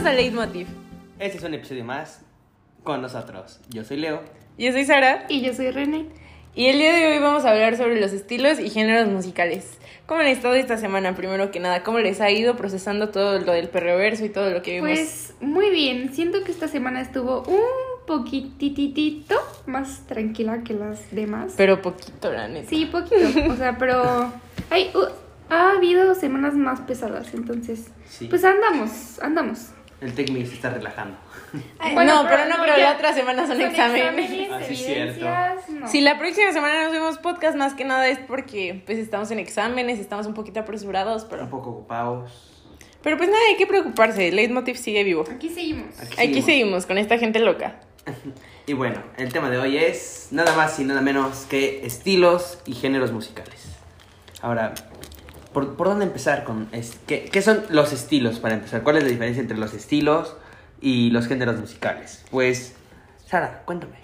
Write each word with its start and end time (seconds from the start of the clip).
Bienvenidos 0.00 0.06
a 0.06 0.12
Leitmotiv. 0.46 0.66
Este 1.18 1.38
es 1.38 1.42
un 1.42 1.54
episodio 1.54 1.84
más 1.84 2.20
con 2.84 3.02
nosotros. 3.02 3.58
Yo 3.70 3.82
soy 3.82 3.96
Leo. 3.96 4.22
Yo 4.56 4.70
soy 4.70 4.84
Sara 4.84 5.26
Y 5.28 5.40
yo 5.40 5.52
soy 5.52 5.72
René. 5.72 6.06
y 6.54 6.66
el 6.66 6.78
día 6.78 6.92
de 6.92 7.04
hoy 7.10 7.18
vamos 7.18 7.44
a 7.44 7.50
hablar 7.50 7.76
sobre 7.76 8.00
los 8.00 8.12
estilos 8.12 8.60
y 8.60 8.70
géneros 8.70 9.08
musicales. 9.08 9.76
¿Cómo 10.06 10.20
han 10.20 10.28
estado 10.28 10.54
esta 10.54 10.76
semana, 10.76 11.16
primero 11.16 11.50
que 11.50 11.58
nada? 11.58 11.82
¿Cómo 11.82 11.98
les 11.98 12.20
ha 12.20 12.30
ido 12.30 12.54
procesando 12.56 13.08
todo 13.08 13.40
lo 13.40 13.50
del 13.52 13.70
perreverso 13.70 14.24
y 14.24 14.28
todo 14.28 14.50
lo 14.50 14.62
que 14.62 14.74
vimos? 14.80 14.88
Pues 14.90 15.34
muy 15.40 15.68
bien, 15.70 16.14
siento 16.14 16.44
que 16.44 16.52
esta 16.52 16.68
semana 16.68 17.00
estuvo 17.00 17.42
un 17.42 18.06
poquititito 18.06 19.34
más 19.66 20.06
tranquila 20.06 20.62
que 20.62 20.74
las 20.74 21.10
demás. 21.10 21.54
Pero 21.56 21.82
poquito, 21.82 22.30
la 22.32 22.46
neta. 22.46 22.68
Sí, 22.70 22.86
poquito, 22.86 23.16
o 23.52 23.56
sea, 23.56 23.76
pero 23.78 24.32
hay, 24.70 24.92
uh, 24.94 25.52
ha 25.52 25.72
habido 25.72 26.14
semanas 26.14 26.54
más 26.54 26.82
pesadas, 26.82 27.34
entonces, 27.34 27.88
Sí. 28.08 28.28
pues 28.28 28.44
andamos, 28.44 29.18
andamos. 29.20 29.70
El 30.00 30.14
Tecmi 30.14 30.46
se 30.46 30.54
está 30.54 30.70
relajando. 30.70 31.16
no, 31.52 32.26
pero 32.28 32.44
no, 32.46 32.56
pero 32.60 32.76
ya- 32.76 32.90
la 32.90 32.92
otra 32.92 33.12
semana 33.12 33.46
son, 33.46 33.60
exámenes. 33.60 34.48
Ah, 34.52 34.60
sí, 34.66 34.76
cierto. 34.76 35.20
evidencias, 35.26 35.68
no. 35.70 35.88
Si 35.88 36.00
la 36.00 36.18
próxima 36.18 36.52
semana 36.52 36.84
nos 36.84 36.92
vemos 36.92 37.18
podcast, 37.18 37.56
más 37.56 37.74
que 37.74 37.84
nada 37.84 38.06
es 38.08 38.18
porque 38.18 38.82
pues 38.86 38.98
estamos 38.98 39.30
en 39.30 39.38
exámenes, 39.38 39.98
estamos 39.98 40.26
un 40.26 40.34
poquito 40.34 40.60
apresurados, 40.60 41.24
Un 41.24 41.28
pero... 41.30 41.50
poco 41.50 41.70
ocupados. 41.70 42.54
Pero 43.02 43.16
pues 43.16 43.28
nada, 43.28 43.40
hay 43.48 43.56
que 43.56 43.66
preocuparse, 43.66 44.28
el 44.28 44.36
Leitmotiv 44.36 44.76
sigue 44.76 45.04
vivo. 45.04 45.24
Aquí 45.30 45.48
seguimos. 45.48 45.94
Aquí 46.18 46.42
seguimos 46.42 46.86
con 46.86 46.98
esta 46.98 47.18
gente 47.18 47.38
loca. 47.40 47.80
Y 48.66 48.74
bueno, 48.74 49.02
el 49.16 49.32
tema 49.32 49.48
de 49.48 49.56
hoy 49.56 49.78
es 49.78 50.28
nada 50.30 50.54
más 50.54 50.78
y 50.78 50.84
nada 50.84 51.00
menos 51.00 51.46
que 51.48 51.86
estilos 51.86 52.58
y 52.66 52.74
géneros 52.74 53.12
musicales. 53.12 53.64
Ahora, 54.42 54.74
¿por, 55.58 55.76
por 55.76 55.88
dónde 55.88 56.04
empezar 56.04 56.44
con 56.44 56.68
es- 56.72 56.96
¿qué, 57.08 57.24
qué 57.24 57.42
son 57.42 57.62
los 57.70 57.92
estilos 57.92 58.38
para 58.38 58.54
empezar? 58.54 58.82
¿Cuál 58.84 58.98
es 58.98 59.02
la 59.02 59.08
diferencia 59.08 59.40
entre 59.40 59.56
los 59.58 59.74
estilos 59.74 60.36
y 60.80 61.10
los 61.10 61.26
géneros 61.26 61.58
musicales? 61.58 62.24
Pues, 62.30 62.74
Sara, 63.26 63.62
cuéntame. 63.64 63.94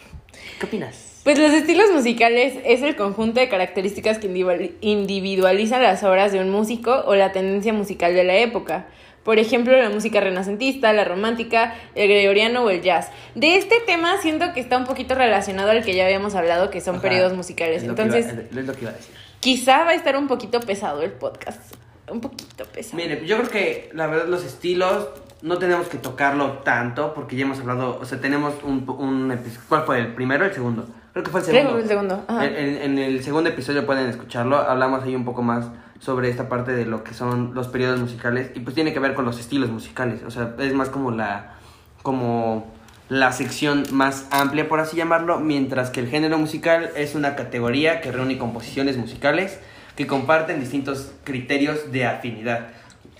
¿Qué 0.59 0.67
opinas? 0.67 1.21
Pues 1.23 1.39
los 1.39 1.53
estilos 1.53 1.87
musicales 1.93 2.55
es 2.65 2.83
el 2.83 2.97
conjunto 2.97 3.39
de 3.41 3.49
características 3.49 4.19
que 4.19 4.27
individual- 4.27 4.73
individualizan 4.81 5.83
las 5.83 6.03
obras 6.03 6.33
de 6.33 6.41
un 6.41 6.51
músico 6.51 7.05
o 7.07 7.15
la 7.15 7.31
tendencia 7.33 7.73
musical 7.73 8.15
de 8.15 8.25
la 8.25 8.37
época. 8.37 8.87
Por 9.23 9.39
ejemplo, 9.39 9.75
la 9.81 9.89
música 9.89 10.21
renacentista, 10.21 10.93
la 10.93 11.05
romántica, 11.05 11.75
el 11.95 12.09
gregoriano 12.09 12.65
o 12.65 12.69
el 12.71 12.83
jazz. 12.83 13.09
De 13.35 13.57
este 13.57 13.77
tema 13.87 14.19
siento 14.21 14.53
que 14.53 14.61
está 14.61 14.77
un 14.77 14.85
poquito 14.85 15.15
relacionado 15.15 15.71
al 15.71 15.83
que 15.83 15.95
ya 15.95 16.05
habíamos 16.05 16.35
hablado, 16.35 16.69
que 16.69 16.81
son 16.83 16.97
Ajá, 16.97 17.03
periodos 17.05 17.33
musicales. 17.33 17.83
es 17.85 17.89
Entonces, 17.89 18.27
iba- 18.31 18.43
es 18.61 18.67
lo 18.67 18.75
que 18.75 18.81
iba 18.83 18.91
a 18.91 18.95
decir. 18.95 19.15
Quizá 19.45 19.85
va 19.85 19.91
a 19.91 19.95
estar 19.95 20.17
un 20.17 20.27
poquito 20.27 20.59
pesado 20.61 21.03
el 21.03 21.13
podcast. 21.13 21.75
Un 22.11 22.21
poquito 22.21 22.65
pesado. 22.65 22.97
Mire, 22.97 23.25
yo 23.27 23.37
creo 23.39 23.49
que 23.51 23.91
la 23.95 24.07
verdad 24.07 24.27
los 24.27 24.45
estilos 24.45 25.09
no 25.43 25.59
tenemos 25.59 25.87
que 25.89 25.99
tocarlo 25.99 26.59
tanto 26.65 27.13
porque 27.15 27.37
ya 27.37 27.45
hemos 27.45 27.61
hablado, 27.61 27.99
o 28.01 28.05
sea, 28.05 28.21
tenemos 28.21 28.55
un, 28.63 28.85
un 28.99 29.31
episodio. 29.31 29.61
¿Cuál 29.69 29.83
fue? 29.85 29.99
¿El 30.01 30.15
primero 30.15 30.45
o 30.45 30.49
el 30.49 30.55
segundo? 30.55 30.87
Creo 31.13 31.25
que 31.25 31.31
fue 31.31 31.41
el 31.41 31.47
Creo 31.47 31.57
que 31.57 31.69
segundo. 31.69 31.73
fue 31.73 31.83
el 31.83 31.89
segundo, 31.89 32.25
ajá. 32.27 32.47
En, 32.47 32.55
en- 32.57 32.83
en 32.83 32.99
el 32.99 33.23
segundo 33.23 33.51
episodio 33.51 33.87
pueden 33.87 34.09
escucharlo, 34.09 34.57
hablamos 34.59 35.03
ahí 35.05 35.15
un 35.15 35.25
poco 35.25 35.43
más 35.43 35.67
sobre 36.01 36.29
esta 36.29 36.49
parte 36.49 36.73
de 36.73 36.87
lo 36.87 37.05
que 37.05 37.15
son 37.15 37.55
los 37.55 37.69
periodos 37.69 38.01
musicales 38.01 38.51
y 38.55 38.61
pues 38.61 38.75
tiene 38.75 38.93
que 38.93 38.99
ver 39.01 39.15
con 39.15 39.25
los 39.25 39.39
estilos 39.39 39.71
musicales, 39.71 40.23
o 40.27 40.31
sea, 40.31 40.55
es 40.59 40.73
más 40.75 40.89
como 40.91 41.11
la 41.11 41.55
como 42.03 42.74
la 43.09 43.33
sección 43.33 43.85
más 43.91 44.27
amplia 44.31 44.69
por 44.69 44.81
así 44.81 44.97
llamarlo, 44.97 45.39
mientras 45.39 45.91
que 45.91 46.01
el 46.01 46.09
género 46.09 46.39
musical 46.39 46.91
es 46.97 47.15
una 47.15 47.37
categoría 47.37 48.01
que 48.01 48.11
reúne 48.11 48.39
composiciones 48.39 48.97
musicales 48.97 49.59
que 49.97 50.07
comparten 50.07 50.61
distintos 50.61 51.13
criterios 51.23 51.93
de 51.93 52.07
afinidad, 52.07 52.69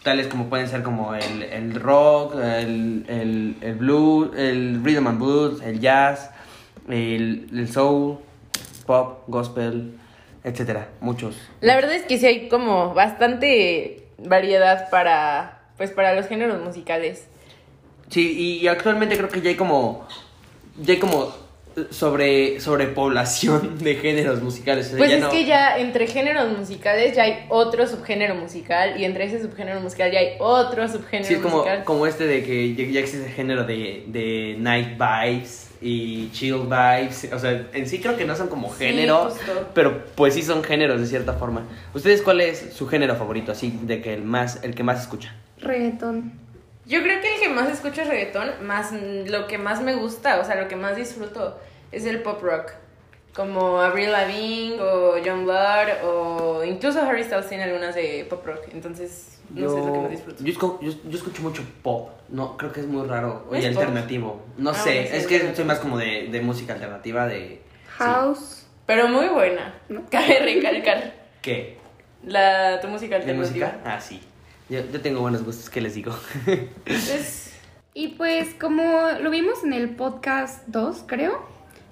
tales 0.03 0.27
como 0.27 0.49
pueden 0.49 0.69
ser 0.69 0.83
como 0.83 1.15
el, 1.15 1.43
el 1.43 1.75
rock, 1.75 2.35
el, 2.37 3.05
el, 3.61 3.75
blues, 3.75 4.31
el 4.37 4.83
rhythm 4.85 5.07
and 5.07 5.19
blues, 5.19 5.63
el 5.63 5.81
jazz, 5.81 6.31
el, 6.89 7.49
el 7.53 7.69
soul, 7.69 8.19
pop, 8.87 9.23
gospel, 9.29 9.97
etcétera, 10.43 10.89
muchos. 11.01 11.37
La 11.61 11.77
verdad 11.77 11.95
es 11.95 12.03
que 12.03 12.19
sí 12.19 12.27
hay 12.27 12.49
como 12.49 12.93
bastante 12.93 14.05
variedad 14.19 14.91
para, 14.91 15.63
pues, 15.77 15.91
para 15.91 16.15
los 16.15 16.27
géneros 16.27 16.63
musicales. 16.63 17.27
Sí, 18.09 18.61
y, 18.61 18.67
actualmente 18.69 19.17
creo 19.17 19.29
que 19.29 19.41
ya 19.41 19.49
hay 19.51 19.57
como 19.57 20.07
ya 20.81 20.95
hay 20.95 21.01
como 21.01 21.33
sobre 21.91 22.61
sobrepoblación 22.61 23.79
de 23.83 23.97
géneros 23.97 24.41
musicales. 24.43 24.87
o 24.87 24.89
sea, 24.91 24.99
Pues 24.99 25.11
ya 25.11 25.17
es 25.17 25.23
no- 25.23 25.31
que 25.31 25.45
ya 25.45 25.79
entre 25.79 26.07
géneros 26.07 26.57
musicales 26.57 27.17
ya 27.17 27.25
hay 27.25 27.47
otro 27.49 27.87
subgénero 27.87 28.35
musical 28.37 29.01
y 29.01 29.05
entre 29.05 29.25
ese 29.25 29.43
subgénero 29.43 29.81
musical 29.81 30.11
ya 30.13 30.21
hay 30.21 30.29
otro 30.39 30.87
subgénero 30.89 31.27
Sí, 31.29 31.35
es 31.35 31.41
como, 31.41 31.57
musical. 31.59 31.85
como 31.85 32.07
este 32.07 32.27
de 32.27 32.45
que 32.45 32.75
ya, 32.75 32.85
ya 32.85 33.01
existe 33.01 33.27
el 33.27 33.33
género 33.33 33.65
de, 33.65 34.05
de 34.07 34.57
night 34.59 34.97
vibes 34.99 35.71
y 35.81 36.31
chill 36.31 36.61
vibes. 36.69 37.29
O 37.33 37.39
sea, 37.39 37.67
en 37.73 37.89
sí 37.89 37.99
creo 38.01 38.17
que 38.17 38.25
no 38.25 38.37
son 38.37 38.49
como 38.49 38.71
géneros, 38.71 39.35
pero 39.75 40.05
pues 40.15 40.35
sí 40.35 40.43
son 40.43 40.63
géneros 40.63 41.01
de 41.01 41.07
cierta 41.07 41.33
forma. 41.35 41.67
¿Ustedes 41.93 42.23
cuál 42.23 42.41
es 42.41 42.73
su 42.73 42.87
género 42.87 43.17
favorito? 43.17 43.51
Así, 43.53 43.77
de 43.83 44.01
que 44.01 44.15
el 44.15 44.23
más, 44.23 44.61
el 44.63 44.75
que 44.77 44.83
más 44.85 45.01
escuchan. 45.01 45.35
Reggaetón. 45.59 46.44
Yo 46.87 47.03
creo 47.03 47.21
que 47.21 47.35
el 47.35 47.41
que 47.41 47.49
más 47.49 47.69
escucho 47.71 48.03
es 48.03 48.09
reggaetón, 48.09 48.67
más 48.67 48.93
lo 48.93 49.47
que 49.47 49.59
más 49.59 49.81
me 49.83 49.95
gusta, 49.95 50.39
o 50.41 50.45
sea, 50.45 50.57
lo 50.61 50.69
que 50.69 50.77
más 50.77 50.97
disfruto 50.97 51.59
es 51.93 52.05
el 52.05 52.21
pop 52.23 52.43
rock. 52.43 52.73
Como 53.35 53.81
Avril 53.81 54.13
Lavigne 54.13 54.81
o 54.81 55.17
John 55.25 55.45
Blood 55.45 56.05
o 56.05 56.63
incluso 56.65 57.01
Harry 57.03 57.25
Styles 57.25 57.49
tiene 57.49 57.65
algunas 57.65 57.95
de 57.95 58.25
pop 58.31 58.47
rock. 58.47 58.61
Entonces, 58.73 59.41
no 59.51 59.69
sé, 59.69 59.81
es 59.81 59.87
lo 59.87 59.93
que 59.93 59.99
más 60.01 60.11
disfruto. 60.11 60.45
Yo, 60.45 60.53
esco- 60.53 60.79
yo, 60.81 60.93
yo 61.09 61.17
escucho 61.19 61.43
mucho 61.43 61.63
pop. 61.83 62.11
No, 62.29 62.57
creo 62.57 62.73
que 62.73 62.81
es 62.81 62.87
muy 62.87 63.07
raro. 63.09 63.45
¿Es 63.51 63.59
Oye, 63.59 63.67
alternativo. 63.69 64.41
No 64.57 64.71
Ah, 64.71 64.75
sé, 64.75 64.91
bueno, 64.93 65.09
sí, 65.09 65.17
es 65.17 65.23
es 65.23 65.27
que 65.27 65.55
soy 65.57 65.65
más 65.65 65.81
como 65.81 65.99
de, 65.99 66.29
de 66.31 66.41
música 66.43 66.75
alternativa, 66.75 67.27
de... 67.27 67.61
House. 67.99 68.67
Pero 68.87 69.09
muy 69.09 69.27
buena. 69.29 69.75
¿No? 69.89 70.05
Cabe 70.11 70.39
recalcar. 70.39 71.13
¿Qué? 71.43 71.79
La, 72.25 72.81
tu 72.81 72.87
música 72.89 73.17
¿De 73.19 73.23
alternativa. 73.33 73.67
música? 73.67 73.81
Ah, 73.85 74.01
sí. 74.01 74.21
Yo, 74.69 74.83
tengo 75.03 75.21
buenos 75.21 75.45
gustos, 75.45 75.69
¿qué 75.69 75.81
les 75.81 75.95
digo? 75.95 76.13
Es- 76.87 77.53
Y 77.97 78.09
pues 78.09 78.55
como 78.55 78.83
lo 79.23 79.31
vimos 79.31 79.63
en 79.63 79.73
el 79.73 79.91
podcast 79.91 80.67
2, 80.69 81.05
creo, 81.07 81.41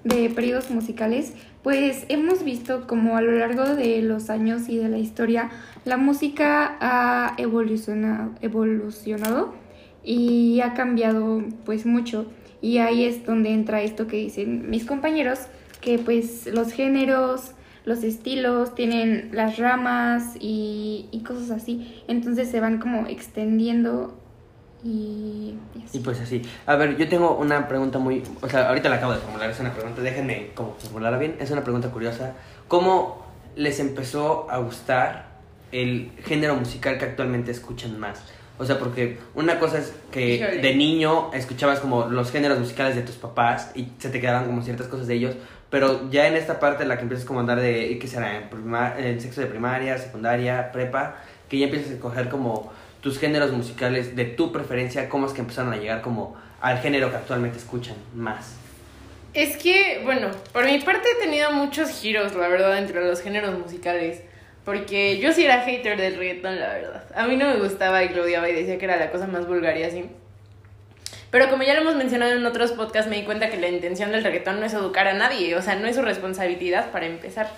de 0.03 0.29
periodos 0.29 0.69
musicales, 0.69 1.33
pues 1.61 2.03
hemos 2.09 2.43
visto 2.43 2.87
como 2.87 3.15
a 3.15 3.21
lo 3.21 3.31
largo 3.31 3.63
de 3.63 4.01
los 4.01 4.29
años 4.29 4.67
y 4.67 4.77
de 4.77 4.89
la 4.89 4.97
historia, 4.97 5.49
la 5.85 5.95
música 5.95 6.75
ha 6.81 7.35
evolucionado, 7.37 8.31
evolucionado 8.41 9.53
y 10.03 10.59
ha 10.59 10.73
cambiado 10.73 11.41
pues 11.65 11.85
mucho. 11.85 12.25
Y 12.61 12.79
ahí 12.79 13.05
es 13.05 13.25
donde 13.25 13.53
entra 13.53 13.81
esto 13.81 14.07
que 14.07 14.17
dicen 14.17 14.69
mis 14.69 14.83
compañeros, 14.85 15.39
que 15.79 15.99
pues 15.99 16.47
los 16.47 16.73
géneros, 16.73 17.51
los 17.85 18.03
estilos, 18.03 18.75
tienen 18.75 19.29
las 19.33 19.57
ramas 19.57 20.35
y, 20.39 21.07
y 21.11 21.21
cosas 21.23 21.51
así. 21.51 22.03
Entonces 22.07 22.49
se 22.49 22.59
van 22.59 22.79
como 22.79 23.07
extendiendo 23.07 24.17
y, 24.83 25.55
y 25.75 25.83
así. 25.83 25.97
Y 25.97 26.01
pues 26.01 26.19
así. 26.21 26.41
A 26.65 26.75
ver, 26.75 26.97
yo 26.97 27.07
tengo 27.07 27.35
una 27.35 27.67
pregunta 27.67 27.99
muy... 27.99 28.23
O 28.41 28.49
sea, 28.49 28.69
ahorita 28.69 28.89
la 28.89 28.97
acabo 28.97 29.13
de 29.13 29.19
formular, 29.19 29.49
es 29.49 29.59
una 29.59 29.73
pregunta, 29.73 30.01
déjenme 30.01 30.51
como 30.55 30.75
formularla 30.77 31.17
bien. 31.17 31.35
Es 31.39 31.51
una 31.51 31.63
pregunta 31.63 31.89
curiosa. 31.91 32.33
¿Cómo 32.67 33.25
les 33.55 33.79
empezó 33.79 34.49
a 34.49 34.57
gustar 34.59 35.33
el 35.71 36.11
género 36.23 36.55
musical 36.55 36.97
que 36.97 37.05
actualmente 37.05 37.51
escuchan 37.51 37.99
más? 37.99 38.23
O 38.59 38.65
sea, 38.65 38.77
porque 38.77 39.17
una 39.33 39.59
cosa 39.59 39.79
es 39.79 39.93
que 40.11 40.35
Híjole. 40.35 40.61
de 40.61 40.75
niño 40.75 41.33
escuchabas 41.33 41.79
como 41.79 42.05
los 42.05 42.31
géneros 42.31 42.59
musicales 42.59 42.95
de 42.95 43.01
tus 43.01 43.15
papás 43.15 43.71
y 43.75 43.87
se 43.97 44.09
te 44.09 44.21
quedaban 44.21 44.45
como 44.45 44.61
ciertas 44.61 44.87
cosas 44.87 45.07
de 45.07 45.15
ellos, 45.15 45.35
pero 45.73 46.07
ya 46.11 46.27
en 46.27 46.35
esta 46.35 46.59
parte 46.59 46.83
en 46.83 46.89
la 46.89 46.97
que 46.97 47.01
empiezas 47.01 47.25
como 47.25 47.39
a 47.39 47.41
andar 47.41 47.59
de, 47.59 47.97
¿qué 47.99 48.07
será? 48.07 48.37
En, 48.37 48.47
prima- 48.47 48.93
sexo 49.19 49.41
de 49.41 49.47
primaria, 49.47 49.97
secundaria, 49.97 50.71
prepa, 50.71 51.15
que 51.49 51.57
ya 51.57 51.65
empiezas 51.65 51.89
a 51.89 51.93
escoger 51.95 52.29
como 52.29 52.71
tus 53.01 53.17
géneros 53.17 53.51
musicales 53.51 54.15
de 54.15 54.25
tu 54.25 54.51
preferencia, 54.51 55.09
cómo 55.09 55.25
es 55.25 55.33
que 55.33 55.41
empezaron 55.41 55.73
a 55.73 55.77
llegar 55.77 56.01
como 56.01 56.37
al 56.61 56.77
género 56.77 57.09
que 57.09 57.15
actualmente 57.15 57.57
escuchan 57.57 57.95
más. 58.13 58.55
Es 59.33 59.57
que, 59.57 60.01
bueno, 60.03 60.27
por 60.51 60.63
mi 60.63 60.77
parte 60.79 61.07
he 61.17 61.23
tenido 61.23 61.51
muchos 61.51 61.89
giros, 61.89 62.35
la 62.35 62.49
verdad, 62.49 62.77
entre 62.77 63.03
los 63.03 63.21
géneros 63.23 63.57
musicales. 63.57 64.21
Porque 64.63 65.17
yo 65.17 65.33
sí 65.33 65.43
era 65.43 65.61
hater 65.61 65.99
del 65.99 66.17
reggaetón, 66.17 66.59
la 66.59 66.67
verdad. 66.67 67.03
A 67.15 67.25
mí 67.25 67.35
no 67.35 67.47
me 67.47 67.55
gustaba 67.55 68.03
y 68.03 68.09
lo 68.09 68.27
y 68.27 68.31
decía 68.53 68.77
que 68.77 68.85
era 68.85 68.97
la 68.97 69.09
cosa 69.09 69.25
más 69.25 69.47
vulgar 69.47 69.75
y 69.75 69.83
así. 69.85 70.05
Pero 71.33 71.49
como 71.49 71.63
ya 71.63 71.73
lo 71.73 71.81
hemos 71.81 71.95
mencionado 71.95 72.33
en 72.33 72.45
otros 72.45 72.73
podcasts, 72.73 73.09
me 73.09 73.15
di 73.15 73.23
cuenta 73.23 73.49
que 73.49 73.57
la 73.57 73.67
intención 73.67 74.11
del 74.11 74.23
reggaetón 74.23 74.59
no 74.59 74.67
es 74.67 74.73
educar 74.75 75.07
a 75.07 75.13
nadie, 75.13 75.55
o 75.55 75.63
sea, 75.63 75.73
no 75.73 75.87
es 75.87 75.95
su 75.95 76.03
responsabilidad 76.03 76.91
para 76.91 77.07
empezar. 77.07 77.49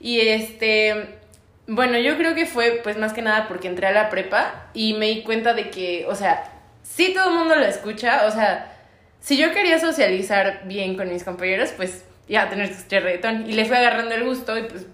Y 0.00 0.20
este, 0.20 1.18
bueno, 1.66 1.98
yo 1.98 2.16
creo 2.16 2.36
que 2.36 2.46
fue 2.46 2.78
pues 2.84 2.96
más 2.98 3.12
que 3.12 3.20
nada 3.20 3.48
porque 3.48 3.66
entré 3.66 3.88
a 3.88 3.90
la 3.90 4.08
prepa 4.08 4.68
y 4.72 4.94
me 4.94 5.06
di 5.06 5.22
cuenta 5.24 5.52
de 5.52 5.68
que, 5.68 6.06
o 6.06 6.14
sea, 6.14 6.44
sí 6.84 7.12
todo 7.12 7.30
el 7.30 7.34
mundo 7.34 7.56
lo 7.56 7.66
escucha, 7.66 8.24
o 8.24 8.30
sea, 8.30 8.72
si 9.18 9.36
yo 9.36 9.50
quería 9.52 9.80
socializar 9.80 10.60
bien 10.66 10.96
con 10.96 11.08
mis 11.08 11.24
compañeros, 11.24 11.72
pues 11.76 12.04
ya 12.28 12.48
tener 12.50 12.68
que 12.68 12.74
escuchar 12.74 13.02
reggaetón. 13.02 13.50
Y 13.50 13.54
le 13.54 13.64
fui 13.64 13.78
agarrando 13.78 14.14
el 14.14 14.22
gusto 14.22 14.56
y 14.56 14.62
pues, 14.62 14.86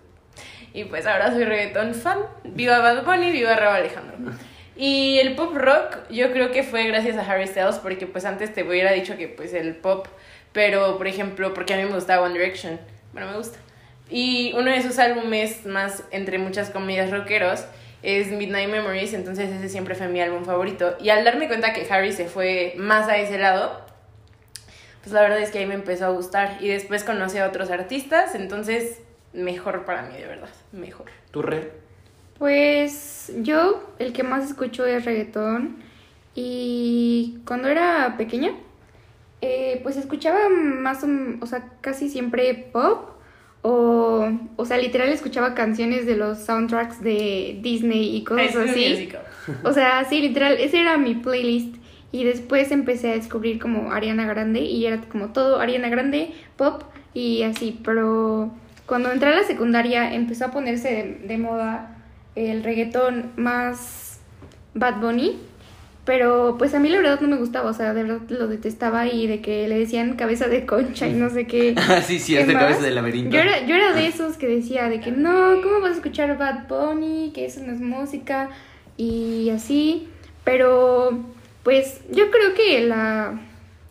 y 0.72 0.84
pues 0.84 1.06
ahora 1.06 1.30
soy 1.30 1.44
reggaetón 1.44 1.92
fan. 1.92 2.20
Viva 2.42 2.78
Bad 2.78 3.04
Bunny, 3.04 3.32
viva 3.32 3.54
Raúl 3.54 3.76
Alejandro. 3.76 4.16
Y 4.78 5.18
el 5.18 5.34
pop 5.34 5.56
rock 5.56 6.08
yo 6.08 6.30
creo 6.30 6.52
que 6.52 6.62
fue 6.62 6.84
gracias 6.86 7.16
a 7.16 7.22
Harry 7.22 7.48
Styles 7.48 7.80
porque 7.82 8.06
pues 8.06 8.24
antes 8.24 8.54
te 8.54 8.62
hubiera 8.62 8.92
dicho 8.92 9.16
que 9.16 9.26
pues 9.26 9.52
el 9.52 9.74
pop, 9.74 10.06
pero 10.52 10.96
por 10.98 11.08
ejemplo 11.08 11.52
porque 11.52 11.74
a 11.74 11.78
mí 11.78 11.84
me 11.84 11.94
gustaba 11.94 12.24
One 12.24 12.38
Direction, 12.38 12.78
bueno 13.12 13.32
me 13.32 13.36
gusta. 13.36 13.58
Y 14.08 14.52
uno 14.54 14.70
de 14.70 14.80
sus 14.80 15.00
álbumes 15.00 15.66
más 15.66 16.04
entre 16.12 16.38
muchas 16.38 16.70
comedias 16.70 17.10
rockeros 17.10 17.64
es 18.04 18.28
Midnight 18.28 18.70
Memories, 18.70 19.14
entonces 19.14 19.50
ese 19.50 19.68
siempre 19.68 19.96
fue 19.96 20.06
mi 20.06 20.20
álbum 20.20 20.44
favorito. 20.44 20.96
Y 21.00 21.10
al 21.10 21.24
darme 21.24 21.48
cuenta 21.48 21.72
que 21.72 21.84
Harry 21.90 22.12
se 22.12 22.26
fue 22.26 22.74
más 22.76 23.08
a 23.08 23.18
ese 23.18 23.36
lado, 23.36 23.84
pues 25.00 25.12
la 25.12 25.22
verdad 25.22 25.40
es 25.40 25.50
que 25.50 25.58
ahí 25.58 25.66
me 25.66 25.74
empezó 25.74 26.06
a 26.06 26.10
gustar. 26.10 26.58
Y 26.60 26.68
después 26.68 27.02
conocí 27.02 27.38
a 27.38 27.48
otros 27.48 27.72
artistas, 27.72 28.36
entonces 28.36 29.00
mejor 29.32 29.84
para 29.84 30.02
mí, 30.02 30.16
de 30.16 30.26
verdad, 30.26 30.50
mejor. 30.70 31.06
¿Tu 31.32 31.42
red? 31.42 31.64
Pues 32.38 33.32
yo 33.42 33.82
el 33.98 34.12
que 34.12 34.22
más 34.22 34.44
escucho 34.44 34.86
es 34.86 35.04
reggaetón. 35.04 35.76
Y 36.34 37.38
cuando 37.44 37.68
era 37.68 38.16
pequeña 38.16 38.52
eh, 39.40 39.80
pues 39.82 39.96
escuchaba 39.96 40.48
más 40.48 41.04
o, 41.40 41.46
sea 41.46 41.68
casi 41.80 42.08
siempre 42.08 42.54
pop. 42.72 43.10
O 43.62 44.30
o 44.54 44.64
sea 44.64 44.78
literal 44.78 45.08
escuchaba 45.08 45.54
canciones 45.54 46.06
de 46.06 46.16
los 46.16 46.38
soundtracks 46.38 47.02
de 47.02 47.58
Disney 47.60 48.16
y 48.16 48.24
cosas 48.24 48.54
así. 48.54 48.88
Musical. 48.90 49.22
o 49.64 49.72
sea 49.72 50.04
sí 50.04 50.20
literal 50.20 50.54
ese 50.58 50.80
era 50.80 50.96
mi 50.96 51.14
playlist. 51.14 51.76
Y 52.10 52.24
después 52.24 52.70
empecé 52.70 53.10
a 53.10 53.14
descubrir 53.14 53.58
como 53.58 53.92
Ariana 53.92 54.26
Grande 54.26 54.60
y 54.60 54.86
era 54.86 54.98
como 55.02 55.32
todo 55.32 55.60
Ariana 55.60 55.88
Grande 55.88 56.32
pop 56.56 56.84
y 57.14 57.42
así. 57.42 57.78
Pero 57.84 58.50
cuando 58.86 59.10
entré 59.12 59.28
a 59.28 59.34
la 59.34 59.44
secundaria 59.44 60.14
empezó 60.14 60.46
a 60.46 60.50
ponerse 60.50 60.88
de, 60.88 61.26
de 61.26 61.36
moda 61.36 61.97
el 62.46 62.62
reggaetón 62.62 63.32
más 63.36 64.20
Bad 64.74 65.00
Bunny, 65.00 65.38
pero 66.04 66.56
pues 66.58 66.74
a 66.74 66.78
mí 66.78 66.88
la 66.88 66.98
verdad 66.98 67.20
no 67.20 67.28
me 67.28 67.36
gustaba, 67.36 67.70
o 67.70 67.74
sea, 67.74 67.92
de 67.92 68.02
verdad 68.02 68.20
lo 68.30 68.48
detestaba 68.48 69.06
y 69.06 69.26
de 69.26 69.40
que 69.40 69.68
le 69.68 69.78
decían 69.78 70.16
cabeza 70.16 70.48
de 70.48 70.64
concha 70.64 71.06
y 71.06 71.12
no 71.12 71.28
sé 71.30 71.46
qué. 71.46 71.74
Ah, 71.88 72.00
sí, 72.00 72.18
sí, 72.18 72.34
¿Qué 72.34 72.40
es 72.40 72.46
de 72.46 72.54
cabeza 72.54 72.80
de 72.80 72.92
laberinto. 72.92 73.30
Yo 73.30 73.40
era, 73.40 73.66
yo 73.66 73.74
era 73.74 73.92
de 73.92 74.06
esos 74.06 74.36
que 74.36 74.46
decía 74.46 74.88
de 74.88 75.00
que 75.00 75.10
no, 75.10 75.60
¿cómo 75.62 75.80
vas 75.80 75.92
a 75.92 75.94
escuchar 75.94 76.38
Bad 76.38 76.68
Bunny? 76.68 77.32
Que 77.34 77.46
eso 77.46 77.60
no 77.62 77.72
es 77.72 77.80
música 77.80 78.50
y 78.96 79.50
así, 79.50 80.08
pero 80.44 81.24
pues 81.62 82.00
yo 82.10 82.30
creo 82.30 82.54
que 82.54 82.80
la 82.86 83.40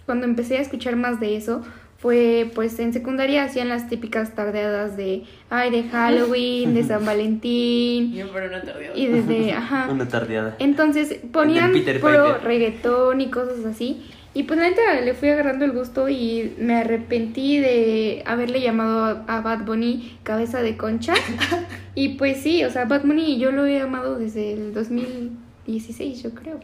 cuando 0.06 0.26
empecé 0.26 0.58
a 0.58 0.62
escuchar 0.62 0.96
más 0.96 1.20
de 1.20 1.36
eso 1.36 1.62
fue 1.98 2.52
pues 2.54 2.78
en 2.80 2.94
secundaria 2.94 3.44
hacían 3.44 3.70
las 3.70 3.90
típicas 3.90 4.36
tardeadas 4.36 4.96
de 4.98 5.24
ay 5.50 5.72
de 5.72 5.84
Halloween, 5.90 6.74
de 6.76 6.84
San 6.84 7.06
Valentín 7.06 8.14
Yo 8.14 8.32
por 8.32 8.44
una 8.44 8.62
tarde. 8.62 8.92
y 8.96 9.08
desde 9.08 9.52
ajá. 9.54 9.88
Una 9.92 10.08
tardeada. 10.08 10.56
Entonces 10.60 11.18
ponían 11.32 11.72
puro 11.72 12.36
Piper. 12.36 12.44
reggaetón 12.44 13.22
y 13.22 13.30
cosas 13.30 13.66
así. 13.66 14.06
Y 14.34 14.44
pues 14.44 14.60
la 14.60 14.70
neta 14.70 15.02
le 15.02 15.16
fui 15.16 15.30
agarrando 15.30 15.66
el 15.66 15.72
gusto 15.72 16.08
y 16.10 16.54
me 16.60 16.76
arrepentí 16.76 17.58
de 17.58 18.22
haberle 18.28 18.62
llamado 18.62 19.04
a, 19.28 19.38
a 19.38 19.42
Bad 19.42 19.66
Bunny 19.66 20.20
cabeza 20.22 20.62
de 20.62 20.78
concha. 20.78 21.16
y 21.96 22.10
pues 22.10 22.38
sí, 22.44 22.64
o 22.64 22.70
sea, 22.70 22.86
Bad 22.86 23.02
Bunny 23.02 23.40
yo 23.40 23.52
lo 23.52 23.66
he 23.66 23.80
amado 23.82 24.20
desde 24.20 24.54
el 24.54 24.74
2016, 24.76 26.22
yo 26.22 26.36
creo. 26.36 26.60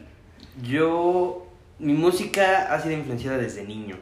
Yo, 0.62 1.48
mi 1.80 1.94
música 1.94 2.72
ha 2.72 2.78
sido 2.78 2.94
influenciada 2.94 3.38
desde 3.38 3.64
niño. 3.64 3.96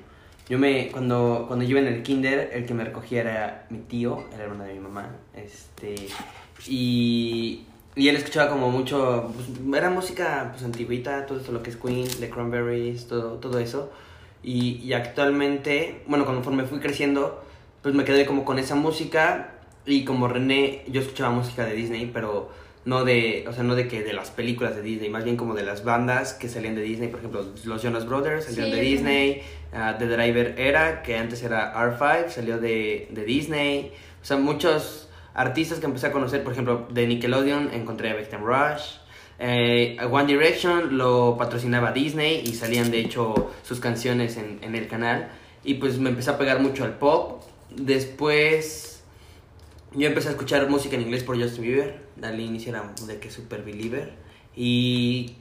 Yo 0.52 0.58
me, 0.58 0.88
cuando, 0.88 1.46
cuando 1.48 1.64
yo 1.64 1.70
iba 1.70 1.80
en 1.80 1.86
el 1.86 2.02
kinder, 2.02 2.50
el 2.52 2.66
que 2.66 2.74
me 2.74 2.84
recogía 2.84 3.22
era 3.22 3.66
mi 3.70 3.78
tío, 3.78 4.22
el 4.34 4.40
hermano 4.42 4.64
de 4.64 4.74
mi 4.74 4.80
mamá, 4.80 5.08
este, 5.34 5.94
y, 6.66 7.64
y 7.96 8.08
él 8.08 8.16
escuchaba 8.16 8.50
como 8.50 8.68
mucho, 8.68 9.32
pues, 9.34 9.48
era 9.74 9.88
música 9.88 10.50
pues 10.52 10.62
antiguita, 10.62 11.24
todo 11.24 11.38
esto 11.38 11.52
lo 11.52 11.62
que 11.62 11.70
es 11.70 11.76
Queen, 11.76 12.06
The 12.06 12.28
Cranberries, 12.28 13.06
todo, 13.06 13.38
todo 13.38 13.60
eso, 13.60 13.90
y, 14.42 14.72
y 14.84 14.92
actualmente, 14.92 16.02
bueno, 16.06 16.26
conforme 16.26 16.64
fui 16.64 16.80
creciendo, 16.80 17.42
pues 17.80 17.94
me 17.94 18.04
quedé 18.04 18.26
como 18.26 18.44
con 18.44 18.58
esa 18.58 18.74
música, 18.74 19.54
y 19.86 20.04
como 20.04 20.28
René, 20.28 20.84
yo 20.86 21.00
escuchaba 21.00 21.30
música 21.30 21.64
de 21.64 21.72
Disney, 21.72 22.10
pero 22.12 22.50
no 22.84 23.04
de, 23.04 23.44
o 23.48 23.52
sea, 23.52 23.62
no 23.62 23.76
de 23.76 23.86
que 23.86 24.02
de 24.02 24.12
las 24.12 24.30
películas 24.30 24.74
de 24.74 24.82
Disney, 24.82 25.08
más 25.08 25.24
bien 25.24 25.36
como 25.36 25.54
de 25.54 25.62
las 25.62 25.84
bandas 25.84 26.32
que 26.34 26.48
salían 26.48 26.74
de 26.74 26.82
Disney, 26.82 27.08
por 27.08 27.20
ejemplo, 27.20 27.44
los 27.64 27.82
Jonas 27.82 28.06
Brothers 28.06 28.46
salieron 28.46 28.70
Sí, 28.70 28.76
de 28.76 28.82
Disney, 28.82 29.42
ah, 29.72 29.96
The 29.98 30.06
Driver 30.06 30.54
era, 30.58 31.02
que 31.02 31.16
antes 31.16 31.42
era 31.42 31.72
R5, 31.74 32.28
salió 32.28 32.58
de, 32.58 33.08
de 33.10 33.24
Disney, 33.24 33.92
o 34.20 34.24
sea, 34.24 34.36
muchos 34.36 35.08
artistas 35.34 35.78
que 35.78 35.86
empecé 35.86 36.08
a 36.08 36.12
conocer, 36.12 36.42
por 36.42 36.52
ejemplo, 36.52 36.88
de 36.90 37.06
Nickelodeon 37.06 37.70
encontré 37.72 38.10
a 38.10 38.16
Victim 38.16 38.40
Rush, 38.44 38.96
eh, 39.38 39.96
One 40.10 40.26
Direction 40.26 40.98
lo 40.98 41.36
patrocinaba 41.38 41.92
Disney 41.92 42.42
y 42.44 42.54
salían 42.54 42.90
de 42.90 43.00
hecho 43.00 43.52
sus 43.62 43.80
canciones 43.80 44.36
en, 44.36 44.58
en 44.62 44.74
el 44.74 44.88
canal, 44.88 45.28
y 45.62 45.74
pues 45.74 45.98
me 45.98 46.10
empecé 46.10 46.30
a 46.30 46.38
pegar 46.38 46.60
mucho 46.60 46.84
al 46.84 46.98
pop, 46.98 47.42
después... 47.70 48.88
Yo 49.94 50.06
empecé 50.08 50.28
a 50.28 50.30
escuchar 50.30 50.70
música 50.70 50.96
en 50.96 51.02
inglés 51.02 51.22
por 51.22 51.38
Justin 51.38 51.64
Bieber. 51.64 52.01
Al 52.22 52.38
inicio 52.40 52.70
era 52.70 52.92
de 53.06 53.18
que 53.18 53.30
super 53.30 53.62
believer. 53.62 54.12
Y 54.54 55.34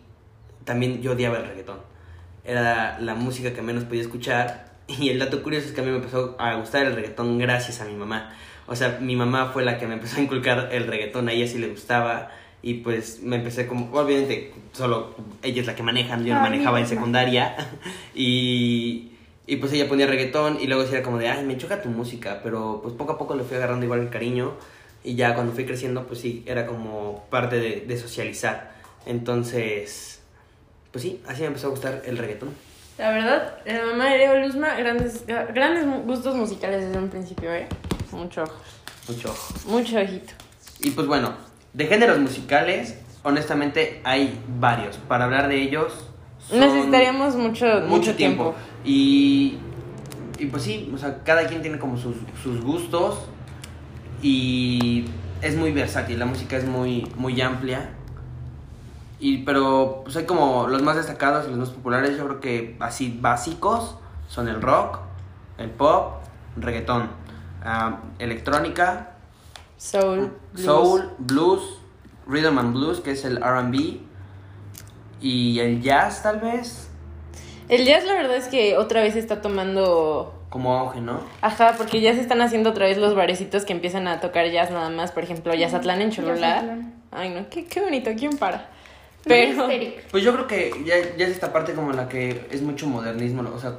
también 0.64 1.02
yo 1.02 1.14
odiaba 1.14 1.38
el 1.38 1.48
reggaetón. 1.48 1.80
Era 2.44 3.00
la 3.00 3.16
música 3.16 3.54
que 3.54 3.62
menos 3.62 3.84
podía 3.86 4.02
escuchar. 4.02 4.72
Y 4.88 5.08
el 5.08 5.20
dato 5.20 5.42
curioso 5.42 5.68
es 5.68 5.74
que 5.74 5.80
a 5.80 5.84
mí 5.86 5.90
me 5.90 5.98
empezó 5.98 6.36
a 6.38 6.56
gustar 6.56 6.86
el 6.86 6.96
reggaetón 6.96 7.38
gracias 7.38 7.80
a 7.80 7.86
mi 7.86 7.94
mamá. 7.94 8.34
O 8.68 8.76
sea, 8.76 8.98
mi 9.00 9.16
mamá 9.16 9.52
fue 9.54 9.64
la 9.64 9.78
que 9.78 9.88
me 9.88 9.94
empezó 9.94 10.18
a 10.18 10.22
inculcar 10.22 10.68
el 10.72 10.88
reggaetón. 10.88 11.30
A 11.30 11.32
ella 11.32 11.48
sí 11.48 11.60
le 11.60 11.70
gustaba. 11.70 12.30
Y 12.62 12.76
pues 12.76 13.22
me 13.24 13.38
empecé 13.38 13.68
como, 13.68 13.90
obviamente, 13.98 14.54
solo 14.74 15.16
ella 15.42 15.62
es 15.62 15.68
la 15.68 15.76
que 15.76 15.84
maneja, 15.84 16.18
yo 16.20 16.34
no 16.34 16.42
manejaba 16.42 16.80
en 16.80 16.88
secundaria. 16.88 17.56
Y, 18.14 19.12
y 19.48 19.56
pues 19.56 19.72
ella 19.74 19.88
ponía 19.88 20.06
reggaetón 20.06 20.60
y 20.60 20.68
luego 20.68 20.86
sí 20.86 20.94
era 20.94 21.02
como 21.02 21.18
de, 21.18 21.30
ay, 21.30 21.46
me 21.46 21.58
choca 21.58 21.82
tu 21.82 21.90
música, 21.90 22.42
pero 22.44 22.82
pues 22.84 22.94
poco 22.94 23.14
a 23.14 23.18
poco 23.18 23.36
le 23.36 23.44
fui 23.44 23.58
agarrando 23.58 23.86
igual 23.86 24.02
el 24.02 24.10
cariño 24.10 24.54
y 25.04 25.16
ya 25.16 25.34
cuando 25.34 25.54
fui 25.54 25.66
creciendo 25.66 26.06
pues 26.06 26.20
sí, 26.20 26.44
era 26.46 26.66
como 26.66 27.26
parte 27.30 27.58
de, 27.58 27.82
de 27.88 27.98
socializar. 27.98 28.72
Entonces, 29.06 30.22
pues 30.92 31.04
sí, 31.04 31.22
así 31.28 31.42
me 31.42 31.48
empezó 31.48 31.68
a 31.68 31.70
gustar 31.72 32.02
el 32.06 32.18
reggaetón. 32.18 32.50
La 32.98 33.12
verdad, 33.12 33.58
la 33.66 33.86
mamá 33.86 34.10
de 34.12 34.18
Leo 34.20 34.40
Luzma, 34.46 34.76
grandes, 34.76 35.26
grandes 35.26 35.86
gustos 36.06 36.36
musicales 36.36 36.86
desde 36.86 37.00
un 37.00 37.10
principio, 37.10 37.52
¿eh? 37.54 37.68
Mucho 38.12 38.44
ojo, 38.44 38.54
Mucho 39.08 39.30
ojo. 39.32 39.54
mucho 39.70 39.98
ojito. 39.98 40.34
Y 40.82 40.92
pues 40.92 41.08
bueno, 41.08 41.34
de 41.74 41.88
géneros 41.88 42.20
musicales, 42.20 43.00
honestamente 43.24 44.02
hay 44.04 44.38
varios. 44.60 44.98
Para 44.98 45.26
hablar 45.26 45.48
de 45.48 45.62
ellos... 45.62 46.08
Necesitaríamos 46.52 47.36
mucho, 47.36 47.66
mucho, 47.88 48.16
tiempo. 48.16 48.54
Y, 48.84 49.58
y 50.38 50.46
pues 50.48 50.64
sí, 50.64 50.92
o 50.94 50.98
sea, 50.98 51.24
cada 51.24 51.48
quien 51.48 51.62
tiene 51.62 51.80
como 51.80 51.98
sus, 51.98 52.18
sus 52.44 52.62
gustos 52.62 53.20
y 54.22 55.06
es 55.42 55.56
muy 55.56 55.72
versátil, 55.72 56.20
la 56.20 56.26
música 56.26 56.58
es 56.58 56.66
muy, 56.66 57.12
muy 57.16 57.40
amplia. 57.42 57.90
Y, 59.20 59.40
pero 59.40 60.02
pues 60.04 60.16
hay 60.16 60.26
como 60.26 60.68
los 60.68 60.82
más 60.82 60.96
destacados 60.96 61.46
y 61.46 61.50
los 61.50 61.60
más 61.60 61.70
populares, 61.70 62.18
yo 62.18 62.26
creo 62.26 62.40
que 62.40 62.76
así 62.80 63.18
básicos 63.22 63.96
son 64.28 64.48
el 64.48 64.62
rock, 64.62 65.00
el 65.58 65.70
pop, 65.70 66.14
reggaetón, 66.58 67.10
electrónica, 68.18 69.12
Soul, 69.78 70.32
blues. 70.54 70.66
soul, 70.66 71.10
blues, 71.20 71.62
rhythm 72.28 72.58
and 72.58 72.74
blues, 72.74 73.00
que 73.00 73.12
es 73.12 73.26
el 73.26 73.38
RB, 73.38 74.00
y 75.22 75.60
el 75.60 75.82
jazz 75.82 76.24
tal 76.24 76.40
vez, 76.40 76.90
El 77.70 77.86
jazz, 77.86 78.04
la 78.06 78.14
verdad 78.14 78.36
es 78.38 78.48
que 78.48 78.78
otra 78.78 79.02
vez 79.02 79.16
está 79.16 79.42
tomando. 79.42 80.34
Como 80.52 80.78
auge, 80.78 81.00
¿no? 81.00 81.22
Ajá, 81.40 81.76
porque 81.78 82.02
ya 82.02 82.14
se 82.14 82.20
están 82.20 82.42
haciendo 82.42 82.72
otra 82.72 82.86
vez 82.86 82.98
los 82.98 83.16
barecitos 83.16 83.64
que 83.64 83.72
empiezan 83.72 84.06
a 84.10 84.20
tocar 84.20 84.52
jazz 84.52 84.70
nada 84.70 84.90
más. 84.90 85.14
Por 85.14 85.24
ejemplo, 85.24 85.54
Jazzatlán 85.56 86.02
en 86.02 86.12
Cholula. 86.12 86.78
Ay, 87.10 87.30
no, 87.30 87.50
qué, 87.50 87.66
qué 87.66 87.80
bonito, 87.80 88.12
¿quién 88.18 88.38
para? 88.38 88.68
Pero... 89.24 89.70
Pues 90.12 90.24
yo 90.24 90.34
creo 90.34 90.48
que 90.48 90.74
ya, 90.84 90.96
ya 91.16 91.26
es 91.26 91.32
esta 91.32 91.54
parte 91.54 91.72
como 91.72 91.92
en 91.92 91.98
la 91.98 92.10
que 92.10 92.48
es 92.52 92.62
mucho 92.62 92.86
modernismo, 92.86 93.44
¿no? 93.44 93.54
o 93.54 93.60
sea, 93.60 93.78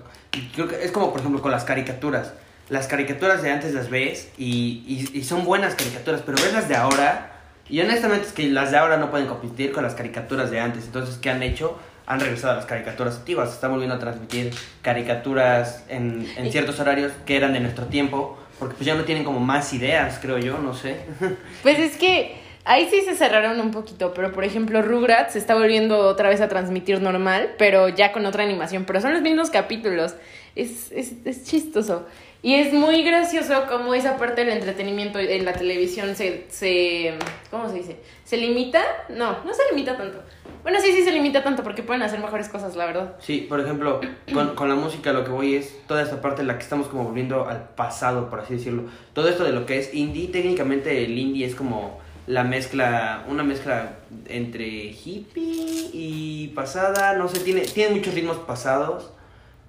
creo 0.55 0.67
que 0.67 0.83
es 0.83 0.91
como 0.93 1.11
por 1.11 1.21
ejemplo 1.21 1.43
con 1.43 1.51
las 1.51 1.65
caricaturas. 1.65 2.33
Las 2.71 2.87
caricaturas 2.87 3.43
de 3.43 3.51
antes 3.51 3.75
las 3.75 3.91
ves 3.91 4.31
y, 4.39 4.83
y, 4.87 5.19
y 5.19 5.25
son 5.25 5.45
buenas 5.45 5.75
caricaturas, 5.75 6.23
pero 6.25 6.39
ves 6.43 6.55
las 6.55 6.71
de 6.71 6.77
ahora 6.77 7.33
y 7.69 7.81
honestamente 7.81 8.29
es 8.29 8.33
que 8.33 8.49
las 8.49 8.71
de 8.71 8.79
ahora 8.79 8.97
no 8.97 9.11
pueden 9.11 9.27
competir 9.27 9.73
con 9.73 9.83
las 9.83 9.95
caricaturas 9.95 10.51
de 10.51 10.61
antes. 10.61 10.87
Entonces, 10.87 11.19
¿qué 11.19 11.29
han 11.29 11.43
hecho? 11.43 11.79
Han 12.07 12.21
regresado 12.21 12.55
a 12.55 12.57
las 12.57 12.67
caricaturas 12.67 13.17
antiguas, 13.17 13.49
se 13.49 13.55
están 13.57 13.71
volviendo 13.71 13.95
a 13.95 13.99
transmitir 13.99 14.53
caricaturas 14.83 15.85
en, 15.89 16.27
en 16.37 16.51
ciertos 16.51 16.79
horarios 16.81 17.13
que 17.27 17.37
eran 17.37 17.53
de 17.53 17.61
nuestro 17.61 17.87
tiempo, 17.87 18.39
porque 18.59 18.75
pues 18.75 18.87
ya 18.87 18.95
no 18.95 19.05
tienen 19.05 19.25
como 19.25 19.41
más 19.41 19.73
ideas, 19.73 20.19
creo 20.21 20.39
yo, 20.39 20.59
no 20.59 20.75
sé. 20.75 21.01
Pues 21.63 21.79
es 21.79 21.97
que 21.97 22.37
ahí 22.65 22.89
sí 22.91 23.03
se 23.03 23.15
cerraron 23.15 23.61
un 23.61 23.71
poquito, 23.71 24.13
pero 24.15 24.33
por 24.33 24.45
ejemplo 24.45 24.83
Rugrats 24.83 25.33
se 25.33 25.39
está 25.39 25.55
volviendo 25.55 25.99
otra 26.01 26.29
vez 26.29 26.41
a 26.41 26.49
transmitir 26.49 27.01
normal, 27.01 27.55
pero 27.59 27.89
ya 27.89 28.13
con 28.13 28.27
otra 28.27 28.45
animación, 28.45 28.85
pero 28.85 29.01
son 29.01 29.13
los 29.13 29.23
mismos 29.23 29.51
capítulos. 29.51 30.15
Es, 30.55 30.93
es, 30.93 31.13
es 31.25 31.45
chistoso. 31.45 32.07
Y 32.43 32.55
es 32.55 32.73
muy 32.73 33.05
gracioso 33.05 33.67
como 33.69 33.95
esa 33.95 34.17
parte 34.17 34.45
del 34.45 34.55
entretenimiento 34.55 35.21
en 35.21 35.45
la 35.45 35.53
televisión 35.53 36.17
se, 36.17 36.47
se... 36.49 37.15
¿Cómo 37.51 37.69
se 37.69 37.77
dice? 37.77 37.97
¿Se 38.25 38.37
limita? 38.37 38.83
No, 39.11 39.45
no 39.45 39.55
se 39.55 39.63
limita 39.71 39.97
tanto. 39.97 40.19
Bueno, 40.65 40.81
sí, 40.81 40.93
sí 40.93 41.05
se 41.05 41.13
limita 41.13 41.45
tanto 41.45 41.63
porque 41.63 41.85
pueden 41.85 42.03
hacer 42.03 42.19
mejores 42.19 42.49
cosas, 42.49 42.75
la 42.75 42.87
verdad. 42.87 43.17
Sí, 43.21 43.47
por 43.49 43.61
ejemplo, 43.61 44.01
con, 44.33 44.57
con 44.57 44.69
la 44.69 44.75
música 44.75 45.13
lo 45.13 45.25
que 45.25 45.31
voy 45.31 45.55
es 45.55 45.77
toda 45.87 46.03
esta 46.03 46.21
parte 46.21 46.43
en 46.43 46.49
la 46.49 46.57
que 46.57 46.65
estamos 46.65 46.89
como 46.89 47.05
volviendo 47.05 47.49
al 47.49 47.69
pasado, 47.71 48.29
por 48.29 48.41
así 48.41 48.55
decirlo. 48.55 48.85
Todo 49.13 49.29
esto 49.29 49.45
de 49.45 49.53
lo 49.53 49.65
que 49.65 49.79
es 49.79 49.95
indie, 49.95 50.29
técnicamente 50.29 51.05
el 51.05 51.17
indie 51.17 51.47
es 51.47 51.55
como 51.55 52.01
la 52.27 52.45
mezcla, 52.45 53.25
una 53.29 53.43
mezcla 53.43 53.99
entre 54.29 54.67
hippie 54.67 55.91
y 55.93 56.53
pasada, 56.55 57.15
no 57.15 57.29
sé, 57.29 57.41
tiene, 57.41 57.63
tiene 57.63 57.97
muchos 57.97 58.15
ritmos 58.15 58.39
pasados, 58.39 59.11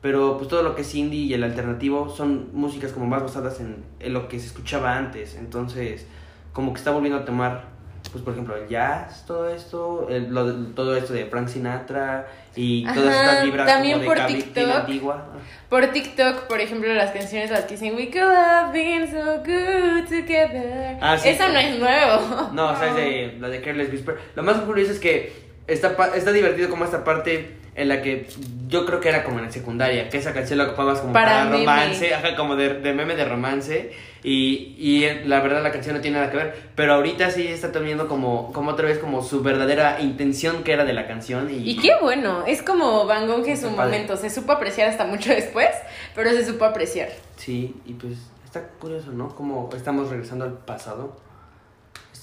pero 0.03 0.37
pues 0.37 0.47
todo 0.49 0.61
lo 0.61 0.75
que 0.75 0.81
es 0.83 0.93
indie 0.93 1.21
y 1.21 1.33
el 1.33 1.43
alternativo 1.43 2.09
son 2.09 2.49
músicas 2.53 2.91
como 2.91 3.07
más 3.07 3.23
basadas 3.23 3.59
en, 3.59 3.83
en 3.99 4.13
lo 4.13 4.27
que 4.27 4.37
se 4.39 4.45
escuchaba 4.45 4.95
antes, 4.97 5.33
entonces 5.35 6.05
como 6.51 6.73
que 6.73 6.77
está 6.77 6.91
volviendo 6.91 7.17
a 7.17 7.25
tomar, 7.25 7.63
pues 8.11 8.21
por 8.23 8.33
ejemplo, 8.33 8.55
el 8.55 8.67
jazz, 8.67 9.25
todo 9.25 9.49
esto, 9.49 10.07
el- 10.09 10.31
lo 10.31 10.53
todo 10.75 10.95
esto 10.95 11.13
de 11.13 11.25
Frank 11.25 11.47
Sinatra 11.47 12.27
y 12.55 12.83
todas 12.85 13.15
Ajá, 13.15 13.23
estas 13.31 13.45
vibras 13.45 13.65
también 13.65 13.93
como 13.99 14.05
por 14.13 14.17
de 14.19 14.25
TikTok. 14.27 14.69
antigua. 14.75 15.25
Por 15.69 15.87
TikTok, 15.87 16.41
por 16.47 16.59
ejemplo, 16.59 16.93
las 16.93 17.11
canciones 17.11 17.49
las 17.49 17.63
que 17.63 17.73
dicen 17.75 17.95
We 17.95 18.11
could 18.11 18.23
have 18.35 18.71
been 18.73 19.09
so 19.09 19.37
good 19.37 20.03
together. 20.03 20.97
Ah, 21.01 21.17
sí. 21.17 21.29
Eso 21.29 21.47
no 21.47 21.57
es 21.57 21.79
nuevo. 21.79 22.49
No, 22.53 22.71
o 22.71 22.75
sea, 22.75 22.89
es 22.89 22.95
de 22.95 23.37
la 23.39 23.47
de 23.47 23.61
Careless 23.61 23.89
Whisper. 23.89 24.17
Lo 24.35 24.43
más 24.43 24.57
curioso 24.57 24.91
es 24.91 24.99
que 24.99 25.33
está, 25.65 25.95
está 26.15 26.31
divertido 26.33 26.69
como 26.69 26.83
esta 26.85 27.03
parte 27.03 27.57
en 27.75 27.89
la 27.89 28.01
que 28.01 28.27
yo 28.67 28.85
creo 28.85 28.99
que 28.99 29.09
era 29.09 29.23
como 29.23 29.39
en 29.39 29.45
la 29.45 29.51
secundaria, 29.51 30.09
que 30.09 30.17
esa 30.17 30.33
canción 30.33 30.59
la 30.59 30.65
ocupabas 30.65 30.99
como 30.99 31.13
Para 31.13 31.49
romance, 31.49 32.13
ajá, 32.13 32.35
como 32.35 32.55
de, 32.55 32.75
de 32.79 32.93
meme 32.93 33.15
de 33.15 33.25
romance. 33.25 33.91
Y, 34.23 34.75
y 34.77 35.03
eh, 35.03 35.23
la 35.25 35.41
verdad 35.41 35.61
la 35.63 35.71
canción 35.71 35.95
no 35.95 36.01
tiene 36.01 36.17
nada 36.17 36.31
que 36.31 36.37
ver. 36.37 36.55
Pero 36.75 36.93
ahorita 36.93 37.29
sí 37.31 37.45
está 37.47 37.71
teniendo 37.71 38.07
como, 38.07 38.53
como 38.53 38.71
otra 38.71 38.87
vez 38.87 38.97
como 38.99 39.21
su 39.21 39.41
verdadera 39.43 39.99
intención 40.01 40.63
que 40.63 40.71
era 40.71 40.85
de 40.85 40.93
la 40.93 41.07
canción. 41.07 41.49
Y, 41.49 41.71
Y 41.71 41.77
qué 41.77 41.91
bueno, 42.01 42.45
es 42.47 42.61
como 42.63 43.05
Van 43.05 43.27
Gogh 43.27 43.45
en 43.47 43.57
su 43.57 43.75
padre. 43.75 43.91
momento, 43.91 44.15
se 44.17 44.29
supo 44.29 44.53
apreciar 44.53 44.87
hasta 44.87 45.05
mucho 45.05 45.29
después, 45.31 45.69
pero 46.15 46.29
se 46.31 46.45
supo 46.45 46.63
apreciar. 46.65 47.09
Sí, 47.35 47.75
y 47.85 47.93
pues 47.93 48.13
está 48.45 48.61
curioso, 48.79 49.11
¿no? 49.11 49.35
Como 49.35 49.69
estamos 49.75 50.09
regresando 50.09 50.45
al 50.45 50.53
pasado. 50.53 51.17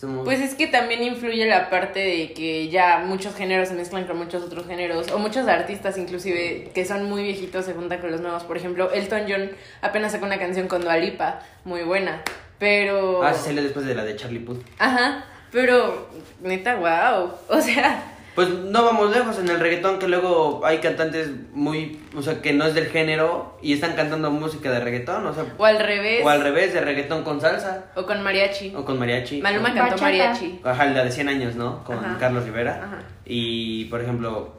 Estamos... 0.01 0.25
Pues 0.25 0.41
es 0.41 0.55
que 0.55 0.67
también 0.67 1.03
influye 1.03 1.45
la 1.45 1.69
parte 1.69 2.01
de 2.01 2.33
que 2.33 2.71
ya 2.71 3.05
muchos 3.05 3.35
géneros 3.35 3.69
se 3.69 3.75
mezclan 3.75 4.07
con 4.07 4.17
muchos 4.17 4.43
otros 4.43 4.67
géneros, 4.67 5.13
o 5.13 5.19
muchos 5.19 5.47
artistas 5.47 5.99
inclusive 5.99 6.71
que 6.75 6.87
son 6.87 7.05
muy 7.05 7.23
viejitos 7.23 7.67
se 7.67 7.75
juntan 7.75 8.01
con 8.01 8.11
los 8.11 8.23
nuevos. 8.23 8.45
Por 8.45 8.57
ejemplo, 8.57 8.91
Elton 8.93 9.27
John 9.29 9.51
apenas 9.83 10.13
sacó 10.13 10.25
una 10.25 10.39
canción 10.39 10.69
con 10.69 10.81
Dua 10.81 10.97
Lipa, 10.97 11.41
muy 11.65 11.83
buena, 11.83 12.23
pero... 12.59 13.23
Ah, 13.23 13.35
sí, 13.35 13.45
salió 13.45 13.63
después 13.63 13.85
de 13.85 13.95
la 13.95 14.03
de 14.05 14.17
Charlie 14.17 14.39
Puth. 14.39 14.65
Ajá, 14.79 15.27
pero 15.53 16.09
neta, 16.41 16.77
wow. 16.77 17.33
O 17.49 17.61
sea, 17.61 18.10
Pues 18.35 18.49
no 18.49 18.85
vamos 18.85 19.11
lejos 19.11 19.39
en 19.39 19.49
el 19.49 19.59
reggaetón 19.59 19.99
que 19.99 20.07
luego 20.07 20.63
hay 20.65 20.79
cantantes 20.79 21.31
muy, 21.53 22.01
o 22.17 22.23
sea, 22.23 22.41
que 22.41 22.53
no 22.53 22.65
es 22.65 22.75
del 22.75 22.87
género 22.87 23.59
y 23.61 23.73
están 23.73 23.95
cantando 23.95 24.31
música 24.31 24.71
de 24.71 24.81
reggaetón, 24.81 25.27
o 25.27 25.35
sea, 25.35 25.45
o 25.59 25.65
al 25.65 25.79
revés. 25.81 26.25
o 26.25 26.29
al 26.29 26.41
revés, 26.43 26.73
de 26.73 26.81
reggaetón 26.81 27.25
con 27.25 27.41
salsa 27.41 27.87
O 27.97 28.07
con 28.07 28.23
mariachi. 28.23 28.73
o 28.77 28.85
con 28.85 28.99
mariachi. 28.99 29.43
Maluma 29.43 29.71
o- 29.71 29.75
cantó 29.75 29.83
Bachata. 29.83 30.03
mariachi. 30.05 30.61
Ajá, 30.65 30.85
la 30.87 31.05
de 31.05 31.11
100 31.11 31.29
años, 31.29 31.57
¿no? 31.57 31.83
Con 31.85 31.99
Ajá. 31.99 32.17
Carlos 32.21 32.45
Rivera. 32.45 32.81
Ajá. 32.85 32.99
Y, 33.27 33.87
por 33.87 34.01
ejemplo, 34.01 34.55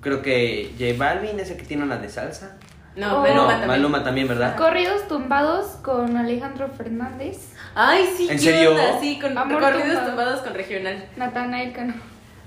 creo 0.00 0.20
que 0.20 0.72
J 0.78 0.94
Balvin 0.98 1.38
es 1.38 1.50
el 1.50 1.56
que 1.58 1.64
tiene 1.64 1.84
una 1.84 1.96
de 1.98 2.08
salsa. 2.08 2.56
No, 2.96 3.18
Oh. 3.18 3.20
Maluma 3.22 3.34
no, 3.42 3.48
también. 3.48 3.68
Maluma 3.68 4.04
también, 4.04 4.28
¿verdad? 4.28 4.56
Corridos 4.56 5.06
tumbados 5.06 5.66
con 5.82 6.16
Alejandro 6.16 6.68
Fernández, 6.76 7.52
Ay, 7.74 8.04
sí, 8.16 8.24
¿En 8.24 8.30
¿qué 8.30 8.38
serio? 8.38 8.70
onda? 8.70 8.98
Sí, 9.00 9.18
con 9.20 9.36
Amor 9.36 9.60
corridos 9.60 9.84
tumbado. 9.88 10.08
tumbados 10.08 10.40
con 10.40 10.54
regional. 10.54 11.04
Natanael 11.16 11.72
Cano. 11.72 11.94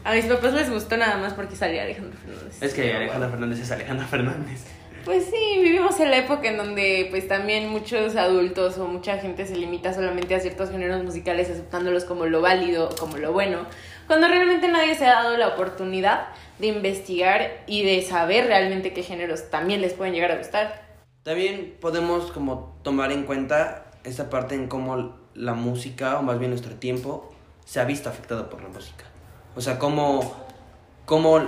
A 0.04 0.14
mis 0.14 0.26
papás 0.26 0.54
les 0.54 0.70
gustó 0.70 0.98
nada 0.98 1.18
más 1.18 1.34
porque 1.34 1.56
salía 1.56 1.84
Alejandro 1.84 2.18
Fernández. 2.18 2.62
Es 2.62 2.74
que 2.74 2.84
Pero, 2.84 2.98
Alejandro. 2.98 3.30
Fernández 3.30 3.60
es 3.60 3.72
Alejandro 3.72 4.08
Fernández. 4.08 4.66
Pues 5.06 5.26
sí, 5.26 5.60
vivimos 5.62 6.00
en 6.00 6.12
la 6.12 6.18
época 6.18 6.50
en 6.50 6.58
donde 6.58 7.08
pues 7.10 7.28
también 7.28 7.70
muchos 7.70 8.16
adultos 8.16 8.78
o 8.78 8.88
mucha 8.88 9.18
gente 9.18 9.46
se 9.46 9.56
limita 9.56 9.94
solamente 9.94 10.36
a 10.36 10.40
ciertos 10.40 10.70
géneros 10.70 11.04
musicales 11.04 11.50
aceptándolos 11.50 12.04
como 12.04 12.26
lo 12.26 12.42
válido, 12.42 12.90
como 13.00 13.18
lo 13.18 13.32
bueno, 13.32 13.66
cuando 14.08 14.28
realmente 14.28 14.68
nadie 14.68 14.96
se 14.96 15.06
ha 15.06 15.24
dado 15.24 15.38
la 15.38 15.48
oportunidad 15.50 16.28
de 16.60 16.68
investigar 16.68 17.64
y 17.66 17.84
de 17.84 18.02
saber 18.02 18.48
realmente 18.48 18.94
qué 18.94 19.04
géneros 19.04 19.50
también 19.50 19.82
les 19.82 19.94
pueden 19.94 20.14
llegar 20.14 20.32
a 20.32 20.38
gustar. 20.38 20.90
También 21.24 21.76
podemos 21.80 22.32
como 22.32 22.78
tomar 22.84 23.12
en 23.12 23.24
cuenta 23.24 23.86
esta 24.04 24.30
parte 24.30 24.56
en 24.56 24.68
cómo 24.68 25.18
la 25.34 25.54
música, 25.54 26.20
o 26.20 26.24
más 26.24 26.40
bien 26.40 26.52
nuestro 26.52 26.76
tiempo, 26.76 27.34
se 27.66 27.80
ha 27.80 27.86
visto 27.86 28.10
afectado 28.10 28.50
por 28.50 28.62
la 28.62 28.70
música. 28.70 29.06
O 29.56 29.62
sea, 29.62 29.80
cómo, 29.80 30.36
cómo 31.06 31.42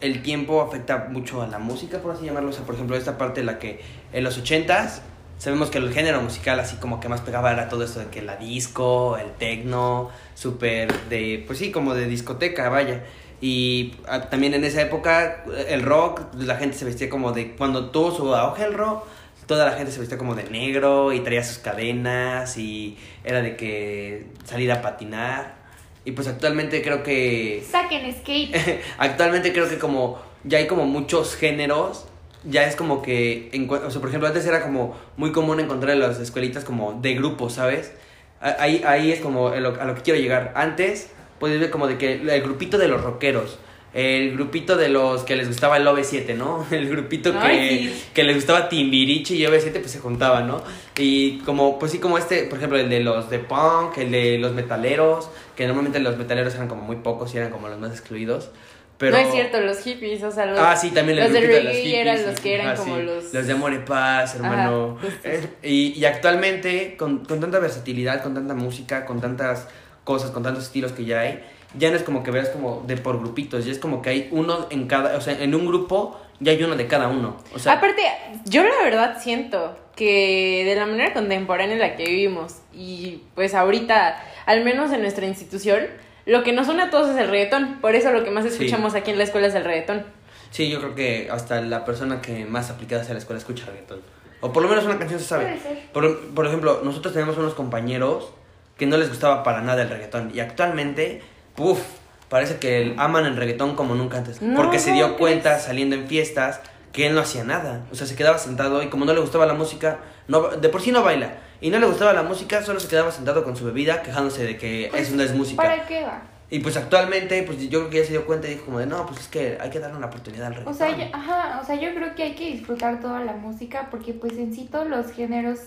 el 0.00 0.22
tiempo 0.22 0.62
afecta 0.62 1.08
mucho 1.10 1.42
a 1.42 1.46
la 1.46 1.58
música, 1.58 1.98
por 1.98 2.12
así 2.12 2.24
llamarlo. 2.24 2.50
O 2.50 2.52
sea, 2.52 2.64
por 2.64 2.74
ejemplo, 2.74 2.96
esta 2.96 3.18
parte 3.18 3.40
en 3.40 3.46
la 3.46 3.58
que 3.58 3.80
en 4.12 4.24
los 4.24 4.38
ochentas 4.38 5.02
sabemos 5.38 5.70
que 5.70 5.78
el 5.78 5.92
género 5.92 6.20
musical 6.20 6.58
así 6.60 6.76
como 6.76 7.00
que 7.00 7.08
más 7.08 7.20
pegaba 7.20 7.52
era 7.52 7.68
todo 7.68 7.84
esto 7.84 8.00
de 8.00 8.06
que 8.06 8.22
la 8.22 8.36
disco, 8.36 9.16
el 9.16 9.30
techno, 9.32 10.10
súper 10.34 10.92
de, 11.08 11.44
pues 11.46 11.58
sí, 11.58 11.70
como 11.70 11.94
de 11.94 12.06
discoteca, 12.06 12.68
vaya. 12.68 13.04
Y 13.40 13.94
también 14.30 14.54
en 14.54 14.64
esa 14.64 14.82
época 14.82 15.44
el 15.68 15.82
rock, 15.82 16.22
la 16.34 16.56
gente 16.56 16.76
se 16.76 16.84
vestía 16.84 17.08
como 17.08 17.32
de, 17.32 17.52
cuando 17.52 17.90
tuvo 17.90 18.10
su 18.10 18.34
auge 18.34 18.64
el 18.64 18.74
rock, 18.74 19.04
toda 19.46 19.64
la 19.64 19.72
gente 19.72 19.92
se 19.92 20.00
vestía 20.00 20.18
como 20.18 20.34
de 20.34 20.44
negro 20.44 21.12
y 21.12 21.20
traía 21.20 21.42
sus 21.44 21.58
cadenas 21.58 22.58
y 22.58 22.98
era 23.24 23.40
de 23.40 23.56
que 23.56 24.26
salir 24.44 24.70
a 24.72 24.82
patinar. 24.82 25.57
Y 26.04 26.12
pues 26.12 26.28
actualmente 26.28 26.82
creo 26.82 27.02
que 27.02 27.62
Saquen 27.68 28.12
skate. 28.12 28.54
actualmente 28.98 29.52
creo 29.52 29.68
que 29.68 29.78
como 29.78 30.18
ya 30.44 30.58
hay 30.58 30.66
como 30.66 30.86
muchos 30.86 31.36
géneros, 31.36 32.06
ya 32.44 32.64
es 32.64 32.76
como 32.76 33.02
que, 33.02 33.50
o 33.68 33.90
sea, 33.90 34.00
por 34.00 34.08
ejemplo, 34.08 34.28
antes 34.28 34.46
era 34.46 34.62
como 34.62 34.96
muy 35.16 35.32
común 35.32 35.60
encontrar 35.60 35.92
en 35.92 36.00
las 36.00 36.18
escuelitas 36.20 36.64
como 36.64 36.94
de 36.94 37.14
grupos, 37.14 37.54
¿sabes? 37.54 37.92
Ahí, 38.40 38.82
ahí 38.86 39.10
es 39.10 39.20
como 39.20 39.48
a 39.48 39.56
lo, 39.56 39.80
a 39.80 39.84
lo 39.84 39.94
que 39.96 40.02
quiero 40.02 40.20
llegar. 40.20 40.52
Antes, 40.54 41.10
puedes 41.40 41.58
ver 41.60 41.70
como 41.70 41.88
de 41.88 41.98
que 41.98 42.12
el 42.14 42.42
grupito 42.42 42.78
de 42.78 42.88
los 42.88 43.02
rockeros, 43.02 43.58
el 43.94 44.32
grupito 44.32 44.76
de 44.76 44.88
los 44.88 45.22
que 45.22 45.34
les 45.34 45.48
gustaba 45.48 45.76
el 45.78 45.86
OV7, 45.86 46.34
¿no? 46.34 46.66
El 46.70 46.88
grupito 46.88 47.32
que, 47.32 47.38
Ay, 47.38 47.88
sí. 47.88 48.04
que 48.14 48.22
les 48.22 48.36
gustaba 48.36 48.68
Timbiriche 48.68 49.34
y 49.34 49.42
OV7, 49.44 49.72
pues 49.80 49.90
se 49.90 49.98
juntaban, 49.98 50.46
¿no? 50.46 50.62
Y 50.98 51.38
como, 51.38 51.78
pues 51.78 51.92
sí, 51.92 51.98
como 51.98 52.18
este, 52.18 52.44
por 52.44 52.58
ejemplo, 52.58 52.78
el 52.78 52.90
de 52.90 53.00
los 53.00 53.30
de 53.30 53.38
punk, 53.38 53.96
el 53.98 54.10
de 54.10 54.38
los 54.38 54.52
metaleros, 54.52 55.30
que 55.56 55.66
normalmente 55.66 56.00
los 56.00 56.16
metaleros 56.18 56.54
eran 56.54 56.68
como 56.68 56.82
muy 56.82 56.96
pocos 56.96 57.34
y 57.34 57.38
eran 57.38 57.50
como 57.50 57.68
los 57.68 57.78
más 57.78 57.92
excluidos. 57.92 58.50
Pero... 58.98 59.12
No 59.16 59.22
es 59.22 59.30
cierto, 59.32 59.60
los 59.60 59.78
hippies, 59.78 60.22
o 60.24 60.30
sea, 60.32 60.44
los, 60.46 60.58
Ah, 60.58 60.76
sí, 60.76 60.90
también 60.90 61.18
el 61.18 61.24
los 61.24 61.32
de 61.32 61.40
reggae 61.40 61.62
los 61.62 61.76
hippies. 61.76 61.94
eran 61.94 62.26
los 62.26 62.40
que 62.40 62.54
eran 62.54 62.76
como 62.76 62.96
sí. 62.96 63.02
los... 63.02 63.32
Los 63.32 63.46
de 63.46 63.52
amor 63.52 63.72
y 63.72 63.78
paz, 63.78 64.34
hermano. 64.34 64.98
Ajá, 64.98 65.06
justo. 65.08 65.28
Eh, 65.28 65.48
y, 65.62 65.98
y 65.98 66.04
actualmente, 66.04 66.96
con, 66.98 67.24
con 67.24 67.40
tanta 67.40 67.60
versatilidad, 67.60 68.22
con 68.24 68.34
tanta 68.34 68.54
música, 68.54 69.06
con 69.06 69.20
tantas 69.20 69.68
cosas, 70.02 70.32
con 70.32 70.42
tantos 70.42 70.64
estilos 70.64 70.90
que 70.92 71.04
ya 71.04 71.20
hay, 71.20 71.44
ya 71.76 71.90
no 71.90 71.96
es 71.96 72.02
como 72.02 72.22
que 72.22 72.30
veas 72.30 72.48
como 72.50 72.82
de 72.86 72.96
por 72.96 73.18
grupitos, 73.20 73.64
ya 73.64 73.72
es 73.72 73.78
como 73.78 74.00
que 74.02 74.10
hay 74.10 74.28
uno 74.32 74.66
en 74.70 74.86
cada, 74.86 75.16
o 75.16 75.20
sea, 75.20 75.40
en 75.42 75.54
un 75.54 75.66
grupo 75.66 76.18
ya 76.40 76.52
hay 76.52 76.62
uno 76.62 76.76
de 76.76 76.86
cada 76.86 77.08
uno. 77.08 77.36
O 77.54 77.58
sea, 77.58 77.74
Aparte, 77.74 78.02
yo 78.46 78.62
la 78.62 78.82
verdad 78.84 79.18
siento 79.20 79.76
que 79.96 80.62
de 80.64 80.74
la 80.76 80.86
manera 80.86 81.12
contemporánea 81.12 81.74
en 81.74 81.80
la 81.80 81.96
que 81.96 82.04
vivimos 82.06 82.56
y 82.72 83.22
pues 83.34 83.54
ahorita, 83.54 84.22
al 84.46 84.62
menos 84.64 84.92
en 84.92 85.02
nuestra 85.02 85.26
institución, 85.26 85.86
lo 86.26 86.44
que 86.44 86.52
nos 86.52 86.68
une 86.68 86.82
a 86.84 86.90
todos 86.90 87.10
es 87.10 87.16
el 87.16 87.28
reggaetón. 87.28 87.78
Por 87.80 87.94
eso 87.96 88.12
lo 88.12 88.22
que 88.22 88.30
más 88.30 88.44
Sí. 88.44 88.50
escuchamos 88.50 88.94
aquí 88.94 89.10
en 89.10 89.18
la 89.18 89.24
escuela 89.24 89.46
es 89.48 89.54
el 89.54 89.64
reggaetón. 89.64 90.04
sí, 90.50 90.70
yo 90.70 90.78
creo 90.80 90.94
que 90.94 91.28
hasta 91.30 91.60
la 91.60 91.84
persona 91.84 92.20
que 92.22 92.44
más 92.46 92.70
aplicada 92.70 93.02
hacia 93.02 93.14
la 93.14 93.18
escuela 93.20 93.38
escucha 93.38 93.66
reggaetón. 93.66 94.00
O 94.40 94.52
por 94.52 94.62
lo 94.62 94.68
menos 94.68 94.84
una 94.84 94.98
canción 94.98 95.18
se 95.18 95.26
sabe. 95.26 95.58
Por, 95.92 96.28
por 96.28 96.46
ejemplo, 96.46 96.80
nosotros 96.84 97.12
tenemos 97.12 97.36
unos 97.36 97.54
compañeros 97.54 98.30
que 98.76 98.86
no 98.86 98.96
les 98.96 99.08
gustaba 99.08 99.42
para 99.42 99.60
nada 99.62 99.82
el 99.82 99.88
reggaetón. 99.90 100.30
Y 100.32 100.38
actualmente, 100.40 101.20
puff, 101.58 101.80
parece 102.28 102.56
que 102.58 102.94
aman 102.96 103.26
el 103.26 103.36
reggaetón 103.36 103.74
como 103.74 103.94
nunca 103.96 104.18
antes. 104.18 104.40
No, 104.40 104.56
porque 104.56 104.78
se 104.78 104.92
dio 104.92 105.06
¿cómo 105.06 105.18
cuenta 105.18 105.50
crees? 105.50 105.64
saliendo 105.64 105.96
en 105.96 106.06
fiestas 106.06 106.60
que 106.92 107.06
él 107.08 107.14
no 107.14 107.20
hacía 107.20 107.42
nada. 107.44 107.84
O 107.92 107.94
sea, 107.96 108.06
se 108.06 108.14
quedaba 108.16 108.38
sentado 108.38 108.82
y 108.82 108.88
como 108.88 109.04
no 109.04 109.12
le 109.12 109.20
gustaba 109.20 109.44
la 109.44 109.54
música, 109.54 109.98
no, 110.28 110.48
de 110.48 110.68
por 110.68 110.80
sí 110.80 110.92
no 110.92 111.02
baila. 111.02 111.34
Y 111.60 111.70
no 111.70 111.78
le 111.80 111.86
gustaba 111.86 112.12
la 112.12 112.22
música, 112.22 112.62
solo 112.62 112.78
se 112.78 112.86
quedaba 112.88 113.10
sentado 113.10 113.42
con 113.44 113.56
su 113.56 113.64
bebida 113.64 114.02
quejándose 114.02 114.44
de 114.44 114.56
que 114.56 114.86
Pues, 114.90 115.08
eso 115.08 115.16
no 115.16 115.22
es 115.24 115.34
música. 115.34 115.60
¿Para 115.62 115.84
qué 115.86 116.04
va? 116.04 116.22
Y 116.50 116.60
pues 116.60 116.76
actualmente, 116.78 117.42
pues 117.42 117.58
yo 117.68 117.80
creo 117.80 117.90
que 117.90 117.98
ya 117.98 118.04
se 118.04 118.12
dio 118.12 118.24
cuenta 118.24 118.46
y 118.46 118.52
dijo 118.52 118.64
como 118.66 118.78
de, 118.78 118.86
no, 118.86 119.04
pues 119.04 119.20
es 119.20 119.28
que 119.28 119.58
hay 119.60 119.68
que 119.68 119.80
darle 119.80 119.98
una 119.98 120.06
oportunidad 120.06 120.46
al 120.46 120.52
O 120.52 120.56
reggaetón. 120.56 120.74
sea, 120.76 120.96
yo, 120.96 121.04
ajá, 121.12 121.60
o 121.60 121.66
sea, 121.66 121.74
yo 121.74 121.92
creo 121.94 122.14
que 122.14 122.22
hay 122.22 122.34
que 122.34 122.46
disfrutar 122.52 123.00
toda 123.00 123.20
la 123.20 123.32
música 123.34 123.88
porque 123.90 124.14
pues 124.14 124.32
en 124.38 124.54
sí 124.54 124.66
todos 124.70 124.88
los 124.88 125.10
géneros 125.12 125.58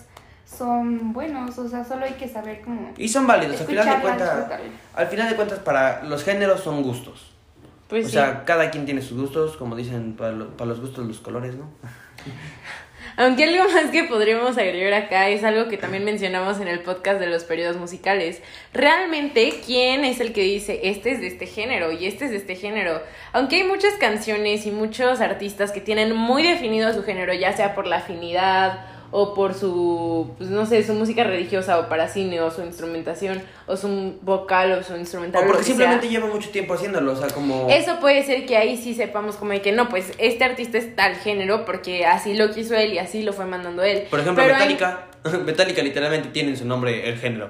son 0.45 1.13
buenos, 1.13 1.57
o 1.57 1.67
sea, 1.69 1.83
solo 1.85 2.05
hay 2.05 2.13
que 2.13 2.27
saber 2.27 2.61
cómo 2.61 2.91
Y 2.97 3.07
son 3.07 3.25
válidos, 3.27 3.59
al 3.61 3.67
final 3.67 3.85
de 3.85 4.01
cuentas, 4.01 4.47
al 4.93 5.07
final 5.07 5.29
de 5.29 5.35
cuentas 5.35 5.59
para 5.59 6.03
los 6.03 6.23
géneros 6.23 6.61
son 6.61 6.83
gustos. 6.83 7.31
Pues 7.87 8.05
o 8.05 8.07
sí. 8.09 8.13
sea, 8.13 8.45
cada 8.45 8.69
quien 8.71 8.85
tiene 8.85 9.01
sus 9.01 9.19
gustos, 9.19 9.57
como 9.57 9.75
dicen, 9.75 10.13
para, 10.15 10.31
lo- 10.31 10.55
para 10.55 10.69
los 10.69 10.79
gustos 10.79 11.05
los 11.07 11.19
colores, 11.19 11.55
¿no? 11.55 11.69
Aunque 13.17 13.43
algo 13.43 13.69
más 13.71 13.91
que 13.91 14.05
podríamos 14.05 14.57
agregar 14.57 14.93
acá 14.93 15.27
es 15.27 15.43
algo 15.43 15.67
que 15.67 15.75
también 15.77 16.05
mencionamos 16.05 16.61
en 16.61 16.69
el 16.69 16.79
podcast 16.79 17.19
de 17.19 17.27
los 17.27 17.43
periodos 17.43 17.75
musicales. 17.75 18.41
Realmente, 18.73 19.59
¿quién 19.65 20.05
es 20.05 20.21
el 20.21 20.31
que 20.31 20.41
dice 20.43 20.79
este 20.83 21.11
es 21.11 21.19
de 21.19 21.27
este 21.27 21.45
género 21.45 21.91
y 21.91 22.05
este 22.05 22.25
es 22.25 22.31
de 22.31 22.37
este 22.37 22.55
género? 22.55 23.01
Aunque 23.33 23.57
hay 23.57 23.63
muchas 23.65 23.95
canciones 23.95 24.65
y 24.65 24.71
muchos 24.71 25.19
artistas 25.19 25.71
que 25.73 25.81
tienen 25.81 26.15
muy 26.15 26.41
definido 26.43 26.93
su 26.93 27.03
género, 27.03 27.33
ya 27.33 27.51
sea 27.55 27.75
por 27.75 27.85
la 27.85 27.97
afinidad 27.97 28.85
o 29.11 29.33
por 29.33 29.53
su, 29.53 30.31
pues 30.37 30.49
no 30.49 30.65
sé, 30.65 30.83
su 30.83 30.93
música 30.93 31.23
religiosa 31.23 31.79
o 31.79 31.89
para 31.89 32.07
cine 32.07 32.39
o 32.41 32.49
su 32.49 32.61
instrumentación 32.63 33.41
o 33.67 33.75
su 33.75 34.15
vocal 34.21 34.71
o 34.71 34.83
su 34.83 34.95
instrumental. 34.95 35.43
O 35.43 35.47
porque 35.47 35.63
sea. 35.63 35.67
simplemente 35.75 36.07
lleva 36.09 36.27
mucho 36.27 36.49
tiempo 36.49 36.73
haciéndolo, 36.73 37.11
o 37.11 37.15
sea, 37.15 37.27
como... 37.29 37.67
Eso 37.69 37.99
puede 37.99 38.23
ser 38.23 38.45
que 38.45 38.55
ahí 38.57 38.77
sí 38.77 38.93
sepamos 38.93 39.35
como 39.35 39.51
de 39.51 39.61
que 39.61 39.71
no, 39.73 39.89
pues 39.89 40.13
este 40.17 40.43
artista 40.43 40.77
es 40.77 40.95
tal 40.95 41.15
género 41.15 41.65
porque 41.65 42.05
así 42.05 42.33
lo 42.35 42.51
quiso 42.51 42.75
él 42.75 42.93
y 42.93 42.99
así 42.99 43.21
lo 43.23 43.33
fue 43.33 43.45
mandando 43.45 43.83
él. 43.83 44.03
Por 44.09 44.19
ejemplo, 44.21 44.43
Pero 44.43 44.55
hay- 44.55 44.69
Metallica. 44.69 45.07
Metallica 45.45 45.83
literalmente 45.83 46.29
tiene 46.29 46.51
en 46.51 46.57
su 46.57 46.65
nombre 46.65 47.07
el 47.09 47.17
género. 47.19 47.49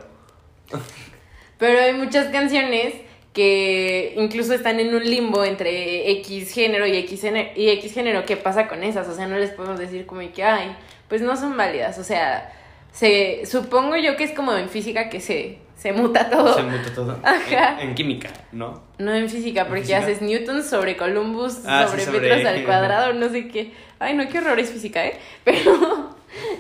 pero 1.58 1.80
hay 1.80 1.94
muchas 1.94 2.28
canciones 2.28 2.94
que 3.34 4.14
incluso 4.18 4.54
están 4.54 4.80
en 4.80 4.94
un 4.94 5.04
limbo 5.04 5.46
entre 5.46 6.12
X 6.20 6.54
género 6.54 6.86
y 6.86 6.98
X 6.98 7.22
género, 7.22 7.50
y 7.56 7.70
X 7.70 7.94
género. 7.94 8.26
¿Qué 8.26 8.36
pasa 8.36 8.68
con 8.68 8.84
esas? 8.84 9.08
O 9.08 9.16
sea, 9.16 9.28
no 9.28 9.38
les 9.38 9.52
podemos 9.52 9.80
decir 9.80 10.06
como 10.06 10.22
que, 10.34 10.44
ay, 10.44 10.76
pues 11.12 11.22
no 11.22 11.36
son 11.36 11.58
válidas. 11.58 11.98
O 12.00 12.06
sea, 12.06 12.50
se, 12.94 13.46
supongo 13.46 13.98
yo 13.98 14.16
que 14.16 14.24
es 14.24 14.32
como 14.32 14.54
en 14.54 14.70
física 14.70 15.10
que 15.10 15.20
se, 15.20 15.58
se 15.76 15.92
muta 15.92 16.30
todo. 16.30 16.54
Se 16.56 16.64
muta 16.64 16.94
todo. 16.96 17.20
Ajá. 17.24 17.82
En, 17.82 17.90
en 17.90 17.96
química, 17.96 18.30
¿no? 18.54 18.82
No 18.98 19.14
en 19.14 19.30
física, 19.30 19.66
porque 19.66 19.82
física? 19.82 20.00
haces 20.00 20.22
Newton 20.22 20.64
sobre 20.64 20.96
Columbus, 20.96 21.60
Ah, 21.68 21.86
sobre, 21.86 22.00
sí, 22.00 22.06
sobre- 22.06 22.30
metros 22.30 22.46
al 22.46 22.64
cuadrado, 22.64 23.12
no 23.14 23.28
sé 23.28 23.50
qué. 23.50 23.74
Ay, 24.00 24.14
no, 24.16 24.26
qué 24.30 24.38
horror 24.38 24.58
es 24.58 24.72
física, 24.72 25.06
¿eh? 25.06 25.20
Pero, 25.44 26.16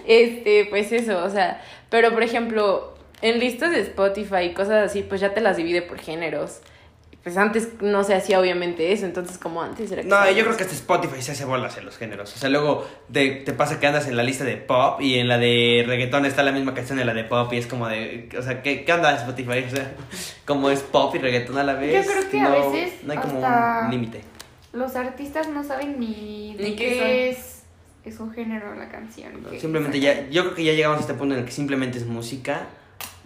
este, 0.06 0.66
pues 0.70 0.92
eso, 0.92 1.24
o 1.24 1.30
sea, 1.30 1.62
pero 1.90 2.12
por 2.12 2.24
ejemplo, 2.24 2.94
en 3.22 3.40
listas 3.40 3.72
de 3.72 3.80
Spotify 3.80 4.44
y 4.50 4.54
cosas 4.54 4.90
así, 4.90 5.02
pues 5.02 5.22
ya 5.22 5.34
te 5.34 5.40
las 5.40 5.56
divide 5.56 5.82
por 5.82 5.98
géneros. 5.98 6.60
Pues 7.24 7.38
antes 7.38 7.70
no 7.82 8.04
se 8.04 8.16
hacía 8.16 8.40
obviamente 8.40 8.92
eso, 8.92 9.06
entonces 9.06 9.38
como 9.38 9.62
antes 9.62 9.92
era 9.92 10.02
que 10.02 10.08
No, 10.08 10.28
yo 10.32 10.44
creo 10.44 10.58
que 10.58 10.64
hasta 10.64 10.74
Spotify 10.76 11.22
se 11.22 11.34
hace 11.34 11.46
bolas 11.46 11.78
en 11.78 11.86
los 11.86 11.96
géneros. 11.98 12.34
O 12.36 12.40
sea, 12.40 12.50
luego 12.50 12.88
te, 13.14 13.30
te 13.30 13.54
pasa 13.54 13.80
que 13.80 13.86
andas 13.86 14.08
en 14.08 14.18
la 14.18 14.24
lista 14.24 14.44
de 14.44 14.58
pop 14.58 15.00
y 15.02 15.20
en 15.20 15.28
la 15.28 15.38
de 15.38 15.84
reggaetón 15.86 16.26
está 16.26 16.42
la 16.42 16.52
misma 16.52 16.74
canción 16.74 16.98
de 16.98 17.06
la 17.06 17.14
de 17.14 17.24
pop 17.24 17.54
y 17.54 17.58
es 17.58 17.68
como 17.68 17.88
de... 17.88 18.28
O 18.38 18.42
sea, 18.42 18.64
¿qué, 18.64 18.84
qué 18.86 18.94
onda 18.94 19.14
Spotify? 19.16 19.64
O 19.68 19.70
sea, 19.70 19.92
como 20.46 20.72
es 20.72 20.80
pop 20.80 21.14
y 21.14 21.20
reggaetón 21.20 21.60
a 21.60 21.64
la 21.64 21.76
vez. 21.76 22.06
Yo 22.08 22.12
creo 22.12 22.30
que 22.32 22.40
a 22.40 22.50
no, 22.50 22.72
veces 22.72 23.04
No 23.04 23.12
hay 23.14 23.20
como 23.20 23.36
hasta- 23.46 23.82
un 23.86 23.92
límite. 23.92 24.22
Los 24.74 24.96
artistas 24.96 25.48
no 25.48 25.64
saben 25.64 26.00
ni 26.00 26.56
de 26.58 26.64
Ni 26.64 26.76
qué 26.76 26.88
qué 26.88 27.30
es, 27.30 27.62
es 28.04 28.20
un 28.20 28.32
género 28.34 28.74
la 28.74 28.90
canción. 28.90 29.44
que 29.52 29.60
Simplemente 29.60 30.00
ya... 30.00 30.28
Yo 30.30 30.42
creo 30.44 30.56
que 30.56 30.64
ya 30.64 30.74
llegamos 30.74 30.98
a 30.98 31.02
este 31.02 31.14
punto 31.14 31.36
en 31.36 31.42
el 31.42 31.46
que 31.46 31.52
simplemente 31.52 32.00
es 32.00 32.06
música 32.08 32.68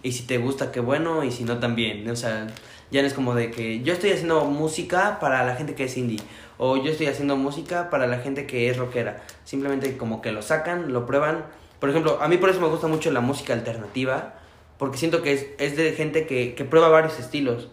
y 0.02 0.12
si 0.12 0.24
te 0.26 0.36
gusta, 0.36 0.70
qué 0.70 0.80
bueno, 0.80 1.24
y 1.24 1.32
si 1.32 1.44
no, 1.44 1.58
también. 1.60 2.08
O 2.10 2.14
sea, 2.16 2.46
ya 2.90 3.02
no 3.02 3.08
es 3.08 3.14
como 3.14 3.34
de 3.34 3.50
que 3.50 3.82
yo 3.82 3.92
estoy 3.92 4.12
haciendo 4.12 4.44
música 4.44 5.18
para 5.20 5.44
la 5.44 5.56
gente 5.56 5.74
que 5.74 5.84
es 5.84 5.96
indie. 5.96 6.20
O 6.58 6.76
yo 6.76 6.90
estoy 6.90 7.06
haciendo 7.06 7.36
música 7.36 7.90
para 7.90 8.06
la 8.06 8.18
gente 8.18 8.46
que 8.46 8.70
es 8.70 8.76
rockera. 8.76 9.22
Simplemente 9.44 9.96
como 9.96 10.22
que 10.22 10.32
lo 10.32 10.42
sacan, 10.42 10.92
lo 10.92 11.06
prueban. 11.06 11.44
Por 11.80 11.90
ejemplo, 11.90 12.18
a 12.20 12.28
mí 12.28 12.38
por 12.38 12.48
eso 12.48 12.60
me 12.60 12.68
gusta 12.68 12.86
mucho 12.86 13.10
la 13.10 13.20
música 13.20 13.52
alternativa. 13.52 14.34
Porque 14.78 14.98
siento 14.98 15.22
que 15.22 15.32
es, 15.32 15.46
es 15.58 15.76
de 15.76 15.92
gente 15.92 16.26
que, 16.26 16.54
que 16.54 16.64
prueba 16.64 16.88
varios 16.88 17.18
estilos. 17.18 17.68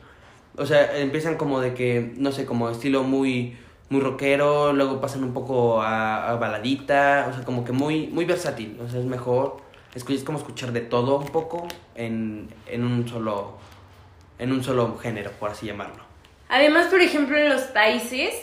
O 0.57 0.65
sea, 0.65 0.97
empiezan 0.97 1.37
como 1.37 1.59
de 1.59 1.73
que, 1.73 2.13
no 2.17 2.31
sé, 2.31 2.45
como 2.45 2.69
estilo 2.69 3.03
muy, 3.03 3.57
muy 3.89 4.01
rockero, 4.01 4.73
luego 4.73 5.01
pasan 5.01 5.23
un 5.23 5.33
poco 5.33 5.81
a, 5.81 6.29
a 6.29 6.35
baladita, 6.35 7.27
o 7.29 7.33
sea, 7.33 7.43
como 7.43 7.63
que 7.63 7.71
muy, 7.71 8.07
muy 8.07 8.25
versátil. 8.25 8.79
O 8.83 8.89
sea, 8.89 8.99
es 8.99 9.05
mejor, 9.05 9.57
es, 9.95 10.23
como 10.23 10.37
escuchar 10.37 10.71
de 10.71 10.81
todo 10.81 11.19
un 11.19 11.27
poco 11.27 11.67
en, 11.95 12.49
en 12.67 12.83
un 12.83 13.07
solo, 13.07 13.57
en 14.39 14.51
un 14.51 14.63
solo 14.63 14.97
género, 14.97 15.31
por 15.31 15.51
así 15.51 15.65
llamarlo. 15.65 16.03
Además, 16.49 16.87
por 16.87 17.01
ejemplo, 17.01 17.37
en 17.37 17.49
los 17.49 17.63
países, 17.63 18.33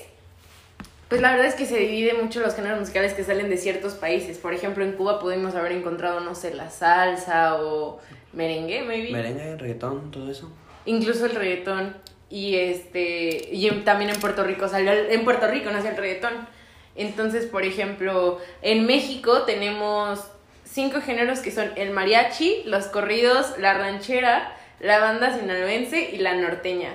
pues 1.09 1.21
la 1.21 1.33
verdad 1.33 1.47
es 1.47 1.55
que 1.55 1.67
se 1.67 1.77
divide 1.77 2.15
mucho 2.15 2.41
los 2.41 2.55
géneros 2.55 2.79
musicales 2.79 3.15
que 3.15 3.25
salen 3.25 3.51
de 3.51 3.57
ciertos 3.57 3.95
países. 3.95 4.39
Por 4.39 4.55
ejemplo, 4.55 4.85
en 4.85 4.93
Cuba 4.93 5.19
pudimos 5.19 5.55
haber 5.55 5.73
encontrado, 5.73 6.21
no 6.21 6.35
sé, 6.35 6.55
la 6.55 6.71
salsa 6.71 7.57
o 7.57 8.01
merengue, 8.33 8.83
maybe. 8.83 9.11
Merengue, 9.11 9.57
reggaetón, 9.57 10.11
todo 10.11 10.31
eso. 10.31 10.51
Incluso 10.87 11.27
el 11.27 11.35
reggaetón. 11.35 11.97
Y 12.31 12.55
este 12.55 13.49
y 13.51 13.69
también 13.85 14.11
en 14.11 14.21
Puerto 14.21 14.45
Rico 14.45 14.69
salió 14.69 14.93
en 14.93 15.25
Puerto 15.25 15.49
Rico 15.49 15.71
nació 15.73 15.91
el 15.91 15.97
reggaetón. 15.97 16.47
Entonces, 16.95 17.47
por 17.47 17.65
ejemplo, 17.65 18.39
en 18.63 18.87
México 18.87 19.43
tenemos 19.43 20.21
cinco 20.65 21.01
géneros 21.01 21.41
que 21.41 21.51
son 21.51 21.71
el 21.75 21.91
mariachi, 21.91 22.63
los 22.67 22.87
corridos, 22.87 23.59
la 23.59 23.75
ranchera, 23.75 24.57
la 24.81 24.99
banda 24.99 25.39
sinaloense 25.39 26.11
y 26.13 26.19
la 26.19 26.35
norteña. 26.35 26.91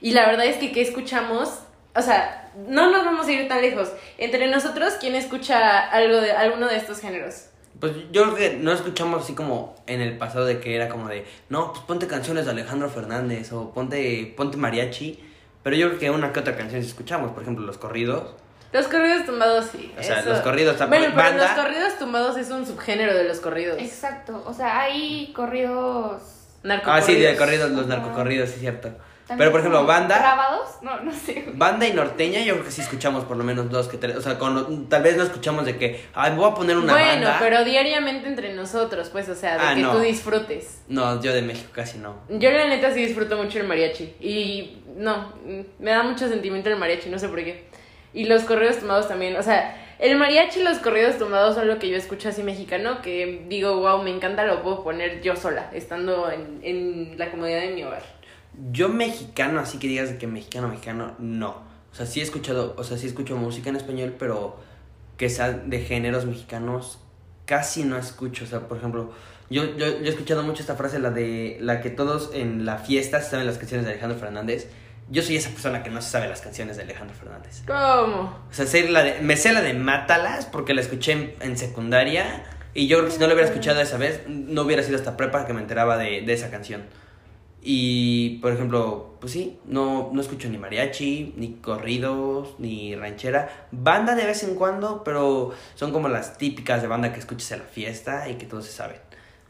Y 0.00 0.12
la 0.12 0.26
verdad 0.26 0.46
es 0.46 0.56
que 0.56 0.72
¿qué 0.72 0.82
escuchamos? 0.82 1.60
O 1.96 2.02
sea, 2.02 2.50
no 2.68 2.90
nos 2.90 3.04
vamos 3.04 3.26
a 3.26 3.32
ir 3.32 3.48
tan 3.48 3.60
lejos. 3.62 3.90
Entre 4.18 4.48
nosotros, 4.48 4.94
¿quién 5.00 5.14
escucha 5.14 5.80
algo 5.80 6.20
de 6.20 6.32
alguno 6.32 6.66
de 6.66 6.76
estos 6.76 7.00
géneros? 7.00 7.46
Pues 7.80 7.92
yo 8.12 8.22
creo 8.22 8.34
que 8.34 8.56
no 8.56 8.72
escuchamos 8.72 9.24
así 9.24 9.34
como 9.34 9.74
en 9.86 10.00
el 10.00 10.16
pasado 10.16 10.44
de 10.44 10.60
que 10.60 10.76
era 10.76 10.88
como 10.88 11.08
de, 11.08 11.24
no, 11.48 11.72
pues 11.72 11.84
ponte 11.84 12.06
canciones 12.06 12.44
de 12.44 12.52
Alejandro 12.52 12.88
Fernández 12.88 13.52
o 13.52 13.72
ponte, 13.72 14.32
ponte 14.36 14.56
mariachi. 14.56 15.18
Pero 15.62 15.76
yo 15.76 15.88
creo 15.88 15.98
que 15.98 16.10
una 16.10 16.32
que 16.32 16.40
otra 16.40 16.56
canción 16.56 16.82
sí 16.82 16.88
escuchamos, 16.88 17.32
por 17.32 17.42
ejemplo, 17.42 17.64
los 17.64 17.78
corridos. 17.78 18.34
Los 18.72 18.86
corridos 18.88 19.24
tumbados 19.24 19.66
sí. 19.72 19.92
O 19.98 20.02
sea, 20.02 20.22
los 20.22 20.40
corridos 20.40 20.76
Bueno, 20.88 21.06
pero 21.06 21.16
banda. 21.16 21.44
los 21.54 21.64
corridos 21.64 21.98
tumbados 21.98 22.36
es 22.36 22.50
un 22.50 22.66
subgénero 22.66 23.14
de 23.14 23.24
los 23.24 23.40
corridos. 23.40 23.78
Exacto, 23.80 24.42
o 24.46 24.52
sea, 24.52 24.80
hay 24.80 25.32
corridos... 25.32 26.22
Ah, 26.84 27.00
sí, 27.02 27.14
de 27.16 27.36
corridos, 27.36 27.70
los 27.70 27.86
narcocorridos, 27.86 28.50
sí, 28.50 28.60
cierto. 28.60 28.90
Pero 29.38 29.50
por 29.50 29.60
ejemplo, 29.60 29.86
banda, 29.86 30.18
¿Grabados? 30.18 30.68
No, 30.82 31.00
no 31.00 31.10
sé. 31.10 31.46
banda 31.54 31.86
y 31.88 31.94
norteña, 31.94 32.40
yo 32.40 32.52
creo 32.54 32.64
que 32.66 32.70
sí 32.70 32.82
escuchamos 32.82 33.24
por 33.24 33.38
lo 33.38 33.44
menos 33.44 33.70
dos 33.70 33.88
que 33.88 33.96
tres. 33.96 34.16
O 34.16 34.20
sea, 34.20 34.38
con, 34.38 34.86
tal 34.90 35.02
vez 35.02 35.16
no 35.16 35.22
escuchamos 35.22 35.64
de 35.64 35.78
que, 35.78 36.04
ay, 36.12 36.32
voy 36.36 36.50
a 36.50 36.54
poner 36.54 36.76
una 36.76 36.92
bueno, 36.92 37.08
banda. 37.08 37.36
pero 37.40 37.64
diariamente 37.64 38.28
entre 38.28 38.52
nosotros, 38.54 39.08
pues, 39.08 39.26
o 39.30 39.34
sea, 39.34 39.54
de 39.56 39.64
Ah, 39.64 39.74
que 39.74 39.80
no. 39.80 39.92
tú 39.92 40.00
disfrutes. 40.00 40.82
No, 40.88 41.22
yo 41.22 41.32
de 41.32 41.40
México 41.40 41.70
casi 41.72 41.96
no. 41.96 42.16
Yo 42.28 42.50
la 42.50 42.66
neta 42.68 42.92
sí 42.92 43.06
disfruto 43.06 43.38
mucho 43.38 43.58
el 43.58 43.66
mariachi. 43.66 44.14
Y 44.20 44.82
no, 44.94 45.32
me 45.78 45.90
da 45.90 46.02
mucho 46.02 46.28
sentimiento 46.28 46.68
el 46.68 46.76
mariachi, 46.76 47.08
no 47.08 47.18
sé 47.18 47.28
por 47.30 47.42
qué. 47.42 47.66
Y 48.12 48.24
los 48.26 48.42
corridos 48.42 48.78
tumbados 48.78 49.08
también. 49.08 49.36
O 49.36 49.42
sea, 49.42 49.83
el 50.04 50.18
mariachi 50.18 50.60
y 50.60 50.62
los 50.64 50.80
corridos 50.80 51.16
tumbados 51.16 51.54
son 51.54 51.66
lo 51.66 51.78
que 51.78 51.88
yo 51.88 51.96
escucho 51.96 52.28
así 52.28 52.42
mexicano, 52.42 53.00
que 53.00 53.46
digo, 53.48 53.80
wow, 53.80 54.02
me 54.02 54.10
encanta, 54.10 54.44
lo 54.44 54.62
puedo 54.62 54.84
poner 54.84 55.22
yo 55.22 55.34
sola, 55.34 55.70
estando 55.72 56.30
en, 56.30 56.60
en 56.62 57.18
la 57.18 57.30
comodidad 57.30 57.62
de 57.62 57.74
mi 57.74 57.84
hogar. 57.84 58.02
Yo 58.70 58.90
mexicano, 58.90 59.60
así 59.60 59.78
que 59.78 59.88
digas 59.88 60.10
que 60.10 60.26
mexicano, 60.26 60.68
mexicano, 60.68 61.14
no. 61.18 61.62
O 61.90 61.94
sea, 61.94 62.04
sí 62.04 62.20
he 62.20 62.22
escuchado, 62.22 62.74
o 62.76 62.84
sea, 62.84 62.98
sí 62.98 63.06
escucho 63.06 63.34
música 63.36 63.70
en 63.70 63.76
español, 63.76 64.14
pero 64.18 64.56
que 65.16 65.30
sea 65.30 65.52
de 65.52 65.80
géneros 65.80 66.26
mexicanos, 66.26 66.98
casi 67.46 67.84
no 67.84 67.96
escucho. 67.96 68.44
O 68.44 68.46
sea, 68.46 68.68
por 68.68 68.76
ejemplo, 68.76 69.10
yo, 69.48 69.64
yo, 69.76 69.86
yo 69.86 70.04
he 70.04 70.08
escuchado 70.08 70.42
mucho 70.42 70.60
esta 70.60 70.76
frase, 70.76 70.98
la 70.98 71.12
de 71.12 71.56
la 71.62 71.80
que 71.80 71.88
todos 71.88 72.30
en 72.34 72.66
la 72.66 72.76
fiesta 72.76 73.22
saben 73.22 73.46
las 73.46 73.56
canciones 73.56 73.86
de 73.86 73.92
Alejandro 73.92 74.18
Fernández. 74.18 74.68
Yo 75.10 75.22
soy 75.22 75.36
esa 75.36 75.50
persona 75.50 75.82
que 75.82 75.90
no 75.90 76.00
se 76.00 76.10
sabe 76.10 76.28
las 76.28 76.40
canciones 76.40 76.76
de 76.76 76.82
Alejandro 76.84 77.14
Fernández. 77.14 77.62
¿Cómo? 77.66 78.38
O 78.50 78.52
sea, 78.52 78.66
sé 78.66 78.88
la 78.88 79.02
de- 79.04 79.20
me 79.20 79.36
sé 79.36 79.52
la 79.52 79.60
de 79.60 79.74
Mátalas 79.74 80.46
porque 80.46 80.72
la 80.74 80.80
escuché 80.80 81.12
en, 81.12 81.34
en 81.40 81.58
secundaria. 81.58 82.44
Y 82.72 82.86
yo 82.88 82.96
creo 82.98 83.08
que 83.08 83.14
si 83.14 83.20
no 83.20 83.26
la 83.28 83.34
hubiera 83.34 83.48
escuchado 83.48 83.80
esa 83.80 83.98
vez, 83.98 84.22
no 84.26 84.62
hubiera 84.62 84.82
sido 84.82 84.96
hasta 84.96 85.16
prepa 85.16 85.46
que 85.46 85.52
me 85.52 85.60
enteraba 85.60 85.96
de, 85.98 86.22
de 86.22 86.32
esa 86.32 86.50
canción. 86.50 86.84
Y, 87.66 88.38
por 88.40 88.52
ejemplo, 88.52 89.14
pues 89.20 89.32
sí, 89.32 89.58
no, 89.64 90.10
no 90.12 90.20
escucho 90.20 90.48
ni 90.50 90.58
mariachi, 90.58 91.32
ni 91.36 91.54
corridos, 91.54 92.56
ni 92.58 92.94
ranchera. 92.94 93.68
Banda 93.70 94.14
de 94.14 94.26
vez 94.26 94.42
en 94.42 94.54
cuando, 94.54 95.02
pero 95.04 95.54
son 95.74 95.92
como 95.92 96.08
las 96.08 96.36
típicas 96.36 96.82
de 96.82 96.88
banda 96.88 97.12
que 97.12 97.20
escuchas 97.20 97.52
en 97.52 97.60
la 97.60 97.64
fiesta 97.64 98.28
y 98.28 98.34
que 98.34 98.44
todos 98.46 98.66
se 98.66 98.72
saben. 98.72 98.96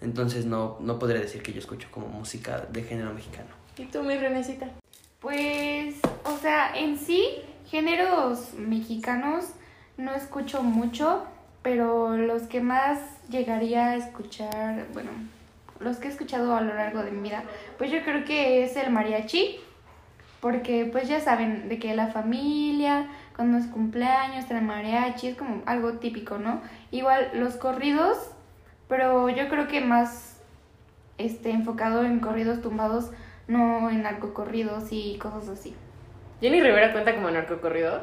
Entonces 0.00 0.44
no, 0.44 0.76
no 0.80 0.98
podría 0.98 1.20
decir 1.20 1.42
que 1.42 1.52
yo 1.52 1.58
escucho 1.60 1.88
como 1.90 2.06
música 2.08 2.66
de 2.70 2.82
género 2.82 3.12
mexicano. 3.14 3.48
¿Y 3.78 3.86
tú, 3.86 4.02
mi 4.02 4.16
Renecita? 4.16 4.66
Pues, 5.24 5.94
o 6.24 6.36
sea, 6.36 6.76
en 6.76 6.98
sí, 6.98 7.26
géneros 7.70 8.52
mexicanos 8.58 9.46
no 9.96 10.12
escucho 10.12 10.62
mucho, 10.62 11.24
pero 11.62 12.14
los 12.18 12.42
que 12.42 12.60
más 12.60 12.98
llegaría 13.30 13.86
a 13.86 13.96
escuchar, 13.96 14.86
bueno, 14.92 15.08
los 15.80 15.96
que 15.96 16.08
he 16.08 16.10
escuchado 16.10 16.54
a 16.54 16.60
lo 16.60 16.74
largo 16.74 17.02
de 17.02 17.10
mi 17.10 17.22
vida, 17.22 17.42
pues 17.78 17.90
yo 17.90 18.04
creo 18.04 18.26
que 18.26 18.64
es 18.64 18.76
el 18.76 18.92
mariachi, 18.92 19.60
porque 20.40 20.86
pues 20.92 21.08
ya 21.08 21.20
saben 21.20 21.70
de 21.70 21.78
que 21.78 21.96
la 21.96 22.08
familia, 22.08 23.08
cuando 23.34 23.56
es 23.56 23.66
cumpleaños, 23.68 24.44
trae 24.44 24.60
mariachi, 24.60 25.28
es 25.28 25.38
como 25.38 25.62
algo 25.64 25.94
típico, 25.94 26.36
¿no? 26.36 26.60
Igual 26.90 27.30
los 27.32 27.54
corridos, 27.54 28.18
pero 28.88 29.30
yo 29.30 29.48
creo 29.48 29.68
que 29.68 29.80
más 29.80 30.36
este 31.16 31.50
enfocado 31.50 32.04
en 32.04 32.20
corridos 32.20 32.60
tumbados, 32.60 33.10
no 33.48 33.90
en 33.90 34.02
narcocorridos 34.02 34.84
y 34.90 35.18
cosas 35.18 35.48
así. 35.48 35.74
Jenny 36.40 36.60
Rivera 36.60 36.92
cuenta 36.92 37.14
como 37.14 37.30
narcocorrido. 37.30 38.02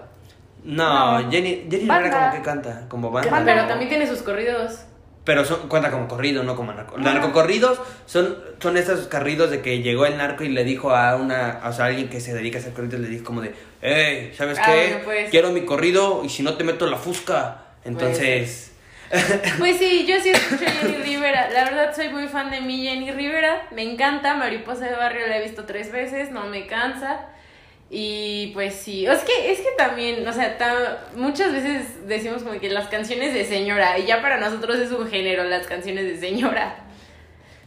No, 0.64 1.22
No. 1.22 1.32
Jenny, 1.32 1.68
Jenny 1.70 1.86
Banda. 1.86 2.04
Rivera 2.08 2.20
como 2.22 2.32
que 2.34 2.42
canta, 2.42 2.86
como 2.88 3.12
banda. 3.12 3.32
Banda. 3.32 3.54
Pero 3.56 3.68
también 3.68 3.90
tiene 3.90 4.08
sus 4.08 4.22
corridos. 4.22 4.86
Pero 5.24 5.46
son, 5.46 5.68
cuenta 5.70 5.92
como 5.92 6.08
corrido, 6.08 6.42
no 6.44 6.56
como 6.56 6.74
narco. 6.74 6.96
Ah. 6.98 7.02
Narcocorridos 7.02 7.80
son, 8.08 8.38
son 8.60 8.76
esos 8.78 9.08
carridos 9.08 9.52
de 9.52 9.62
que 9.62 9.82
llegó 9.84 10.08
el 10.08 10.18
narco 10.18 10.44
y 10.44 10.50
le 10.50 10.64
dijo 10.64 10.96
a 10.96 11.16
una, 11.16 11.62
o 11.64 11.72
sea, 11.74 11.86
a 11.86 11.88
alguien 11.90 12.10
que 12.10 12.20
se 12.20 12.34
dedica 12.34 12.58
a 12.58 12.62
hacer 12.62 12.74
corridos, 12.74 13.00
le 13.00 13.08
dijo 13.08 13.24
como 13.26 13.42
de, 13.42 13.54
hey, 13.82 14.34
¿sabes 14.36 14.58
Ah, 14.60 14.64
qué? 14.66 14.88
bueno, 14.90 15.00
pues. 15.06 15.30
Quiero 15.30 15.52
mi 15.52 15.62
corrido 15.62 16.24
y 16.24 16.30
si 16.30 16.42
no 16.42 16.56
te 16.56 16.64
meto 16.64 16.88
la 16.88 16.98
fusca. 16.98 17.66
Entonces, 17.84 18.72
Pues 18.72 18.72
sí, 19.78 20.06
yo 20.08 20.20
sí 20.20 20.30
escucho 20.30 20.66
Jenny 20.66 20.98
Rivera. 20.98 21.50
La 21.50 21.66
verdad 21.66 21.96
soy 21.96 22.10
muy 22.10 22.28
fan 22.28 22.50
de 22.52 22.62
mi 22.62 22.84
Jenny 22.84 23.12
Rivera. 23.12 23.68
Me 23.72 23.84
encanta. 23.84 24.36
Mariposa 24.36 24.86
de 24.86 24.96
Barrio 24.96 25.28
la 25.28 25.38
he 25.38 25.44
visto 25.44 25.66
tres 25.66 25.92
veces, 25.92 26.32
no 26.32 26.46
me 26.46 26.68
cansa. 26.68 27.28
Y 27.94 28.52
pues 28.54 28.74
sí, 28.76 29.06
es 29.06 29.20
que, 29.20 29.52
es 29.52 29.60
que 29.60 29.72
también, 29.78 30.26
o 30.26 30.32
sea, 30.32 30.56
muchas 31.18 31.52
veces 31.52 32.08
decimos 32.08 32.42
como 32.42 32.58
que 32.58 32.70
las 32.70 32.88
canciones 32.88 33.34
de 33.34 33.44
señora, 33.44 34.00
y 34.00 34.06
ya 34.06 34.22
para 34.22 34.40
nosotros 34.40 34.80
es 34.80 34.92
un 34.92 35.10
género, 35.10 35.44
las 35.44 35.68
canciones 35.68 36.06
de 36.06 36.18
señora. 36.18 36.86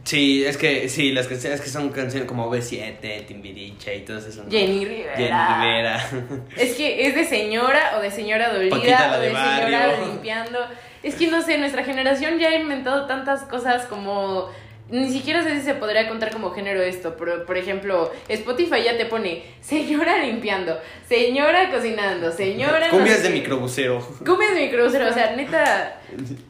sí, 0.02 0.42
es 0.42 0.56
que, 0.56 0.88
sí, 0.88 1.12
las 1.12 1.26
canciones 1.26 1.60
que 1.60 1.68
son 1.68 1.90
canciones 1.90 2.26
como 2.26 2.50
B7, 2.50 3.26
Timbiriche 3.26 3.96
y 3.96 4.00
todo 4.00 4.16
eso. 4.16 4.46
Jenny 4.48 4.86
Rivera. 4.86 5.14
Jenny 5.14 5.28
Rivera. 5.28 6.10
Es 6.56 6.74
que 6.74 7.06
es 7.06 7.14
de 7.14 7.26
señora 7.26 7.98
o 7.98 8.00
de 8.00 8.10
señora 8.10 8.48
dolida 8.48 9.14
o 9.14 9.20
de 9.20 9.28
de 9.28 9.34
señora 9.34 10.06
limpiando. 10.06 10.58
Es 11.04 11.16
que 11.16 11.26
no 11.26 11.42
sé, 11.42 11.58
nuestra 11.58 11.84
generación 11.84 12.38
ya 12.38 12.48
ha 12.48 12.58
inventado 12.58 13.06
tantas 13.06 13.42
cosas 13.42 13.84
como 13.84 14.48
ni 14.90 15.10
siquiera 15.10 15.42
sé 15.42 15.58
si 15.58 15.62
se 15.62 15.74
podría 15.74 16.08
contar 16.08 16.30
como 16.30 16.50
género 16.50 16.82
esto, 16.82 17.16
pero 17.18 17.46
por 17.46 17.56
ejemplo, 17.56 18.12
Spotify 18.28 18.82
ya 18.84 18.96
te 18.96 19.06
pone 19.06 19.42
señora 19.60 20.18
limpiando, 20.18 20.78
señora 21.08 21.70
cocinando, 21.70 22.30
señora 22.30 22.88
no 22.88 22.98
Cumbias 22.98 23.18
sé 23.18 23.28
de 23.28 23.30
microbusero. 23.30 24.00
Cumbias 24.24 24.54
de 24.54 24.66
microbusero, 24.66 25.08
o 25.08 25.12
sea, 25.12 25.34
neta 25.36 26.00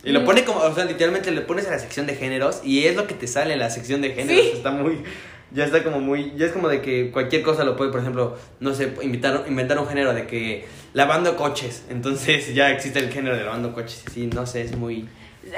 Y 0.02 0.10
lo 0.10 0.24
pone 0.24 0.44
como, 0.44 0.60
o 0.60 0.74
sea, 0.74 0.84
literalmente 0.84 1.30
le 1.30 1.42
pones 1.42 1.66
a 1.68 1.70
la 1.70 1.78
sección 1.78 2.06
de 2.06 2.16
géneros 2.16 2.60
y 2.64 2.86
es 2.86 2.96
lo 2.96 3.06
que 3.06 3.14
te 3.14 3.26
sale 3.26 3.52
en 3.52 3.60
la 3.60 3.70
sección 3.70 4.00
de 4.00 4.10
géneros. 4.10 4.44
Sí. 4.44 4.50
Está 4.54 4.72
muy, 4.72 5.04
ya 5.52 5.64
está 5.64 5.84
como 5.84 6.00
muy, 6.00 6.32
ya 6.36 6.46
es 6.46 6.52
como 6.52 6.68
de 6.68 6.82
que 6.82 7.12
cualquier 7.12 7.42
cosa 7.42 7.62
lo 7.62 7.76
puede, 7.76 7.92
por 7.92 8.00
ejemplo, 8.00 8.36
no 8.58 8.74
sé, 8.74 8.92
invitar, 9.02 9.44
inventar 9.46 9.78
un 9.78 9.86
género 9.86 10.12
de 10.12 10.26
que 10.26 10.64
lavando 10.92 11.36
coches. 11.36 11.84
Entonces 11.88 12.52
ya 12.52 12.70
existe 12.70 12.98
el 12.98 13.10
género 13.10 13.36
de 13.36 13.44
lavando 13.44 13.72
coches. 13.72 14.02
Sí, 14.12 14.26
no 14.26 14.44
sé, 14.44 14.62
es 14.62 14.76
muy, 14.76 15.08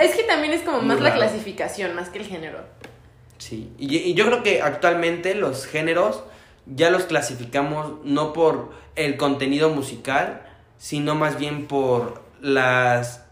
es 0.01 0.14
que 0.14 0.22
también 0.25 0.53
es 0.53 0.62
como 0.62 0.81
más 0.83 1.01
la 1.01 1.14
clasificación, 1.14 1.94
más 1.94 2.09
que 2.09 2.18
el 2.18 2.27
género. 2.27 2.61
sí. 3.38 3.72
Y, 3.79 3.96
y 3.96 4.14
yo 4.14 4.27
creo 4.27 4.42
que 4.42 4.62
actualmente 4.62 5.35
los 5.35 5.66
géneros 5.66 6.22
ya 6.66 6.90
los 6.90 7.05
clasificamos 7.05 8.05
no 8.05 8.33
por 8.33 8.72
el 8.96 9.16
contenido 9.16 9.70
musical, 9.70 10.42
sino 10.79 11.14
más 11.14 11.38
bien 11.38 11.66
por 11.66 12.22
las 12.40 13.22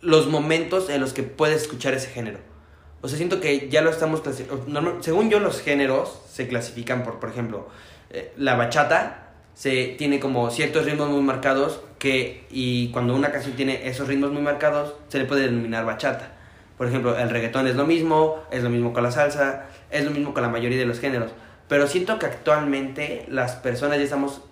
los 0.00 0.28
momentos 0.28 0.88
en 0.88 1.00
los 1.00 1.12
que 1.12 1.24
puedes 1.24 1.62
escuchar 1.62 1.94
ese 1.94 2.08
género. 2.08 2.38
O 3.02 3.08
sea, 3.08 3.16
siento 3.16 3.40
que 3.40 3.68
ya 3.68 3.82
lo 3.82 3.90
estamos 3.90 4.20
clasificando. 4.20 5.02
Según 5.02 5.30
yo, 5.30 5.40
los 5.40 5.60
géneros 5.60 6.20
se 6.30 6.48
clasifican 6.48 7.02
por, 7.02 7.18
por 7.18 7.30
ejemplo, 7.30 7.68
eh, 8.10 8.32
la 8.36 8.54
bachata 8.54 9.25
se 9.56 9.94
tiene 9.98 10.20
como 10.20 10.50
ciertos 10.50 10.84
ritmos 10.84 11.08
muy 11.08 11.22
marcados 11.22 11.80
que 11.98 12.44
y 12.50 12.90
cuando 12.92 13.16
una 13.16 13.32
canción 13.32 13.56
tiene 13.56 13.88
esos 13.88 14.06
ritmos 14.06 14.30
muy 14.30 14.42
marcados 14.42 14.92
se 15.08 15.18
le 15.18 15.24
puede 15.24 15.46
denominar 15.46 15.86
bachata. 15.86 16.32
Por 16.76 16.86
ejemplo, 16.88 17.16
el 17.18 17.30
reggaetón 17.30 17.66
es 17.66 17.74
lo 17.74 17.86
mismo, 17.86 18.36
es 18.50 18.62
lo 18.62 18.68
mismo 18.68 18.92
con 18.92 19.02
la 19.02 19.10
salsa, 19.10 19.64
es 19.90 20.04
lo 20.04 20.10
mismo 20.10 20.34
con 20.34 20.42
la 20.42 20.50
mayoría 20.50 20.76
de 20.78 20.84
los 20.84 21.00
géneros. 21.00 21.32
Pero 21.68 21.86
siento 21.86 22.18
que 22.18 22.26
actualmente 22.26 23.24
las 23.30 23.52
personas 23.56 23.96
ya 23.96 24.04
estamos 24.04 24.42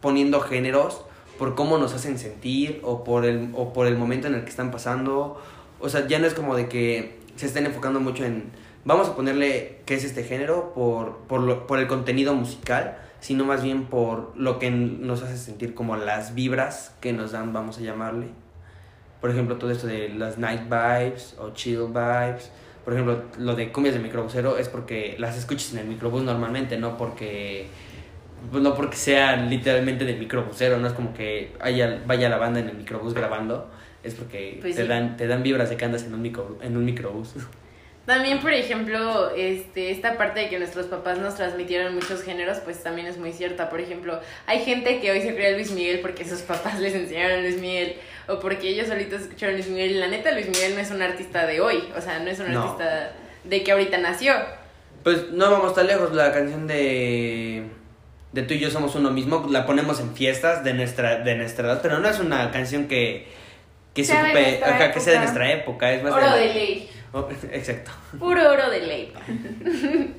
poniendo 0.00 0.40
géneros 0.40 1.02
por 1.38 1.54
cómo 1.54 1.78
nos 1.78 1.94
hacen 1.94 2.18
sentir 2.18 2.80
o 2.82 3.04
por 3.04 3.24
el, 3.24 3.50
o 3.54 3.72
por 3.72 3.86
el 3.86 3.96
momento 3.96 4.26
en 4.26 4.34
el 4.34 4.42
que 4.42 4.50
están 4.50 4.72
pasando. 4.72 5.40
O 5.78 5.88
sea, 5.88 6.08
ya 6.08 6.18
no 6.18 6.26
es 6.26 6.34
como 6.34 6.56
de 6.56 6.68
que 6.68 7.20
se 7.36 7.46
estén 7.46 7.64
enfocando 7.66 8.00
mucho 8.00 8.24
en, 8.24 8.50
vamos 8.84 9.08
a 9.08 9.14
ponerle 9.14 9.78
qué 9.86 9.94
es 9.94 10.02
este 10.02 10.24
género 10.24 10.72
por, 10.74 11.18
por, 11.28 11.40
lo- 11.42 11.66
por 11.68 11.78
el 11.78 11.86
contenido 11.86 12.34
musical, 12.34 12.98
sino 13.20 13.44
más 13.44 13.62
bien 13.62 13.86
por 13.86 14.32
lo 14.36 14.58
que 14.58 14.70
nos 14.70 15.22
hace 15.22 15.36
sentir 15.36 15.74
como 15.74 15.96
las 15.96 16.34
vibras 16.34 16.94
que 17.00 17.12
nos 17.12 17.32
dan, 17.32 17.52
vamos 17.52 17.78
a 17.78 17.80
llamarle. 17.80 18.28
Por 19.20 19.30
ejemplo, 19.30 19.56
todo 19.56 19.70
esto 19.70 19.86
de 19.86 20.10
las 20.10 20.38
night 20.38 20.62
vibes 20.64 21.36
o 21.38 21.50
chill 21.50 21.86
vibes. 21.88 22.50
Por 22.84 22.92
ejemplo, 22.92 23.24
lo 23.38 23.56
de 23.56 23.72
cumbias 23.72 23.94
de 23.96 24.00
microbusero 24.00 24.58
es 24.58 24.68
porque 24.68 25.16
las 25.18 25.36
escuchas 25.36 25.72
en 25.72 25.80
el 25.80 25.86
microbús 25.86 26.22
normalmente, 26.22 26.78
no 26.78 26.96
porque 26.96 27.66
pues 28.50 28.62
no 28.62 28.74
porque 28.74 28.96
sea 28.96 29.34
literalmente 29.36 30.04
del 30.04 30.18
microbusero, 30.18 30.78
no 30.78 30.86
es 30.86 30.92
como 30.92 31.12
que 31.12 31.52
haya, 31.58 32.02
vaya 32.06 32.28
la 32.28 32.36
banda 32.36 32.60
en 32.60 32.68
el 32.68 32.76
microbús 32.76 33.14
grabando, 33.14 33.68
es 34.04 34.14
porque 34.14 34.58
Pues 34.60 34.76
te, 34.76 34.82
sí. 34.82 34.88
dan, 34.88 35.16
te 35.16 35.26
dan 35.26 35.42
vibras 35.42 35.70
de 35.70 35.76
que 35.76 35.84
andas 35.84 36.04
en 36.04 36.14
un, 36.14 36.22
micro, 36.22 36.58
en 36.62 36.76
un 36.76 36.84
microbús. 36.84 37.34
También, 38.06 38.38
por 38.38 38.52
ejemplo, 38.52 39.30
este, 39.34 39.90
esta 39.90 40.16
parte 40.16 40.38
de 40.40 40.48
que 40.48 40.58
nuestros 40.60 40.86
papás 40.86 41.18
nos 41.18 41.34
transmitieron 41.34 41.92
muchos 41.94 42.22
géneros, 42.22 42.58
pues 42.58 42.80
también 42.82 43.08
es 43.08 43.18
muy 43.18 43.32
cierta. 43.32 43.68
Por 43.68 43.80
ejemplo, 43.80 44.20
hay 44.46 44.60
gente 44.64 45.00
que 45.00 45.10
hoy 45.10 45.20
se 45.22 45.34
cree 45.34 45.54
Luis 45.54 45.72
Miguel 45.72 45.98
porque 46.00 46.24
sus 46.24 46.42
papás 46.42 46.78
les 46.80 46.94
enseñaron 46.94 47.42
Luis 47.42 47.58
Miguel 47.60 47.96
o 48.28 48.38
porque 48.38 48.68
ellos 48.68 48.86
solitos 48.86 49.22
escucharon 49.22 49.56
Luis 49.56 49.66
Miguel. 49.68 49.90
Y 49.90 49.94
la 49.94 50.06
neta, 50.06 50.30
Luis 50.30 50.46
Miguel 50.48 50.74
no 50.76 50.80
es 50.80 50.90
un 50.92 51.02
artista 51.02 51.46
de 51.46 51.60
hoy, 51.60 51.82
o 51.96 52.00
sea, 52.00 52.20
no 52.20 52.30
es 52.30 52.38
un 52.38 52.52
No. 52.52 52.62
artista 52.62 53.12
de 53.42 53.62
que 53.64 53.72
ahorita 53.72 53.98
nació. 53.98 54.34
Pues 55.02 55.30
no 55.32 55.50
vamos 55.50 55.74
tan 55.74 55.88
lejos, 55.88 56.12
la 56.14 56.32
canción 56.32 56.66
de, 56.68 57.64
de 58.32 58.42
Tú 58.42 58.54
y 58.54 58.60
yo 58.60 58.70
somos 58.70 58.94
uno 58.94 59.10
mismo, 59.10 59.46
la 59.50 59.66
ponemos 59.66 59.98
en 60.00 60.14
fiestas 60.14 60.62
de 60.62 60.74
nuestra, 60.74 61.20
de 61.24 61.34
nuestra 61.34 61.66
edad, 61.66 61.80
pero 61.82 61.98
no 61.98 62.08
es 62.08 62.18
una 62.20 62.50
canción 62.52 62.86
que, 62.86 63.26
que, 63.94 64.04
se 64.04 64.12
Sea 64.12 64.20
ajá, 64.64 64.92
que 64.92 65.00
sea 65.00 65.12
de 65.12 65.18
época. 65.18 65.18
nuestra 65.20 65.52
época, 65.52 65.92
es 65.92 66.02
más 66.02 66.12
Oro 66.12 66.32
de- 66.34 66.40
de 66.48 66.54
ley, 66.54 66.90
Oh, 67.16 67.26
exacto. 67.50 67.92
puro 68.18 68.52
oro 68.52 68.68
de 68.68 68.80
ley. 68.80 69.14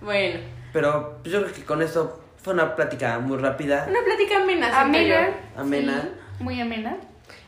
bueno, 0.00 0.38
Pero 0.72 1.18
pues, 1.20 1.34
yo 1.34 1.42
creo 1.42 1.52
que 1.52 1.64
con 1.64 1.82
esto 1.82 2.22
fue 2.40 2.54
una 2.54 2.76
plática 2.76 3.18
muy 3.18 3.38
rápida. 3.38 3.86
una 3.88 4.04
plática 4.04 4.40
amena. 4.40 4.80
Amena. 4.80 5.28
yo. 5.30 5.60
Amena. 5.60 6.02
sí, 6.02 6.44
muy 6.44 6.60
amena. 6.60 6.96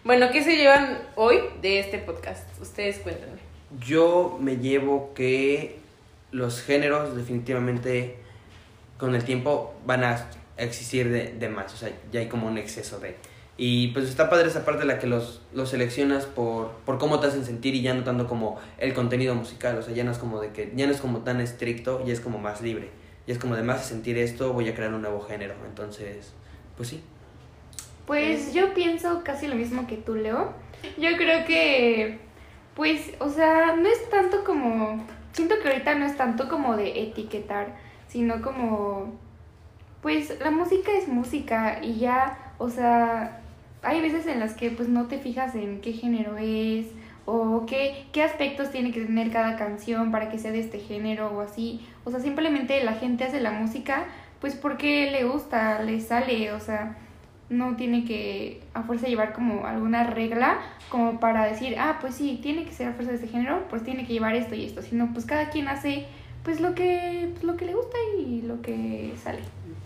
Bueno, 0.03 0.27
¿qué 0.33 0.43
se 0.43 0.57
llevan 0.57 0.99
hoy 1.15 1.39
de 1.63 1.79
este 1.79 1.99
podcast? 1.99 2.49
Ustedes 2.61 2.99
cuéntenme. 2.99 3.39
Yo 3.79 4.39
me 4.41 4.57
llevo 4.57 5.15
que 5.15 5.79
los 6.33 6.61
géneros 6.61 7.15
definitivamente 7.15 8.17
con 8.99 9.15
el 9.15 9.23
tiempo 9.23 9.75
van 9.87 10.03
a 10.03 10.27
existir 10.57 11.11
de, 11.11 11.33
de 11.33 11.49
más, 11.49 11.73
o 11.73 11.77
sea, 11.77 11.91
ya 12.11 12.19
hay 12.19 12.29
como 12.29 12.49
un 12.49 12.59
exceso 12.59 12.99
de... 12.99 13.17
Y 13.57 13.89
pues 13.89 14.09
está 14.09 14.29
padre 14.29 14.49
esa 14.49 14.65
parte 14.65 14.83
en 14.83 14.89
la 14.89 14.99
que 14.99 15.07
los, 15.07 15.41
los 15.53 15.69
seleccionas 15.69 16.27
por, 16.27 16.73
por 16.85 16.99
cómo 16.99 17.21
te 17.21 17.29
hacen 17.29 17.45
sentir 17.45 17.75
y 17.75 17.83
ya 17.83 17.95
no 17.95 18.03
tanto 18.03 18.27
como 18.27 18.59
el 18.79 18.95
contenido 18.95 19.35
musical, 19.37 19.79
o 19.79 19.83
sea, 19.83 19.95
ya 19.95 20.03
no 20.03 20.11
es 20.11 20.19
como 20.19 20.41
de 20.41 20.51
que, 20.51 20.73
ya 20.75 20.87
no 20.87 20.93
es 20.93 21.01
como 21.01 21.19
tan 21.21 21.41
estricto, 21.41 22.05
ya 22.05 22.13
es 22.13 22.21
como 22.21 22.39
más 22.39 22.63
libre. 22.63 22.91
Y 23.27 23.33
es 23.33 23.39
como 23.39 23.55
de 23.57 23.63
más 23.63 23.87
sentir 23.87 24.19
esto, 24.19 24.53
voy 24.53 24.69
a 24.69 24.75
crear 24.75 24.93
un 24.93 25.03
nuevo 25.03 25.21
género. 25.21 25.55
Entonces, 25.67 26.33
pues 26.77 26.89
sí. 26.89 27.03
Pues 28.07 28.53
yo 28.53 28.75
pienso 28.75 29.23
casi 29.25 29.47
lo 29.47 29.55
mismo 29.55 29.87
que 29.87 29.97
tú, 29.97 30.15
Leo. 30.15 30.53
Yo 30.99 31.17
creo 31.17 31.47
que, 31.47 32.19
pues, 32.75 33.13
o 33.21 33.31
sea, 33.31 33.77
no 33.77 33.89
es 33.89 34.11
tanto 34.11 34.45
como, 34.45 35.07
siento 35.33 35.55
que 35.63 35.69
ahorita 35.69 35.95
no 35.95 36.05
es 36.05 36.17
tanto 36.17 36.49
como 36.49 36.77
de 36.77 37.03
etiquetar, 37.03 37.77
sino 38.09 38.43
como, 38.43 39.15
pues, 40.03 40.39
la 40.41 40.51
música 40.51 40.93
es 40.93 41.09
música 41.09 41.79
y 41.83 41.99
ya, 41.99 42.53
o 42.59 42.69
sea, 42.69 43.41
hay 43.85 44.01
veces 44.01 44.27
en 44.27 44.41
las 44.41 44.55
que 44.55 44.71
pues 44.71 44.89
no 44.89 45.07
te 45.07 45.19
fijas 45.19 45.55
en 45.55 45.81
qué 45.81 45.93
género 45.93 46.37
es 46.39 46.87
o 47.27 47.65
qué, 47.67 48.07
qué 48.13 48.23
aspectos 48.23 48.71
tiene 48.71 48.93
que 48.93 49.03
tener 49.03 49.31
cada 49.31 49.57
canción 49.57 50.11
para 50.11 50.29
que 50.31 50.39
sea 50.39 50.53
de 50.53 50.61
este 50.61 50.79
género 50.79 51.31
o 51.31 51.41
así. 51.41 51.87
O 52.05 52.11
sea, 52.11 52.21
simplemente 52.21 52.83
la 52.85 52.95
gente 52.95 53.25
hace 53.25 53.41
la 53.41 53.53
música 53.53 54.05
pues 54.41 54.55
porque 54.55 55.11
le 55.11 55.25
gusta, 55.25 55.83
le 55.83 56.01
sale, 56.01 56.53
o 56.53 56.61
sea, 56.61 56.97
no 57.49 57.77
tiene 57.77 58.05
que 58.05 58.61
a 58.75 58.83
fuerza 58.83 59.07
llevar 59.07 59.33
como 59.33 59.67
alguna 59.67 60.05
regla 60.05 60.59
como 60.91 61.19
para 61.19 61.47
decir, 61.47 61.77
ah, 61.79 61.99
pues 62.01 62.15
sí, 62.15 62.39
tiene 62.43 62.65
que 62.65 62.73
ser 62.73 62.89
a 62.89 62.93
fuerza 62.93 63.13
de 63.13 63.17
este 63.17 63.29
género, 63.29 63.67
pues 63.71 63.83
tiene 63.85 64.07
que 64.07 64.13
llevar 64.13 64.35
esto 64.35 64.55
y 64.55 64.67
esto, 64.67 64.83
sino 64.83 65.13
pues 65.13 65.25
cada 65.25 65.51
quien 65.51 65.69
hace 65.69 66.07
pues 66.43 66.61
lo 66.61 66.75
que, 66.75 67.31
pues, 67.33 67.43
lo 67.43 67.57
que 67.57 67.65
le 67.65 67.75
gusta 67.75 67.97
y 68.19 68.43
lo 68.43 68.61
que 68.61 69.13
sale. 69.23 69.41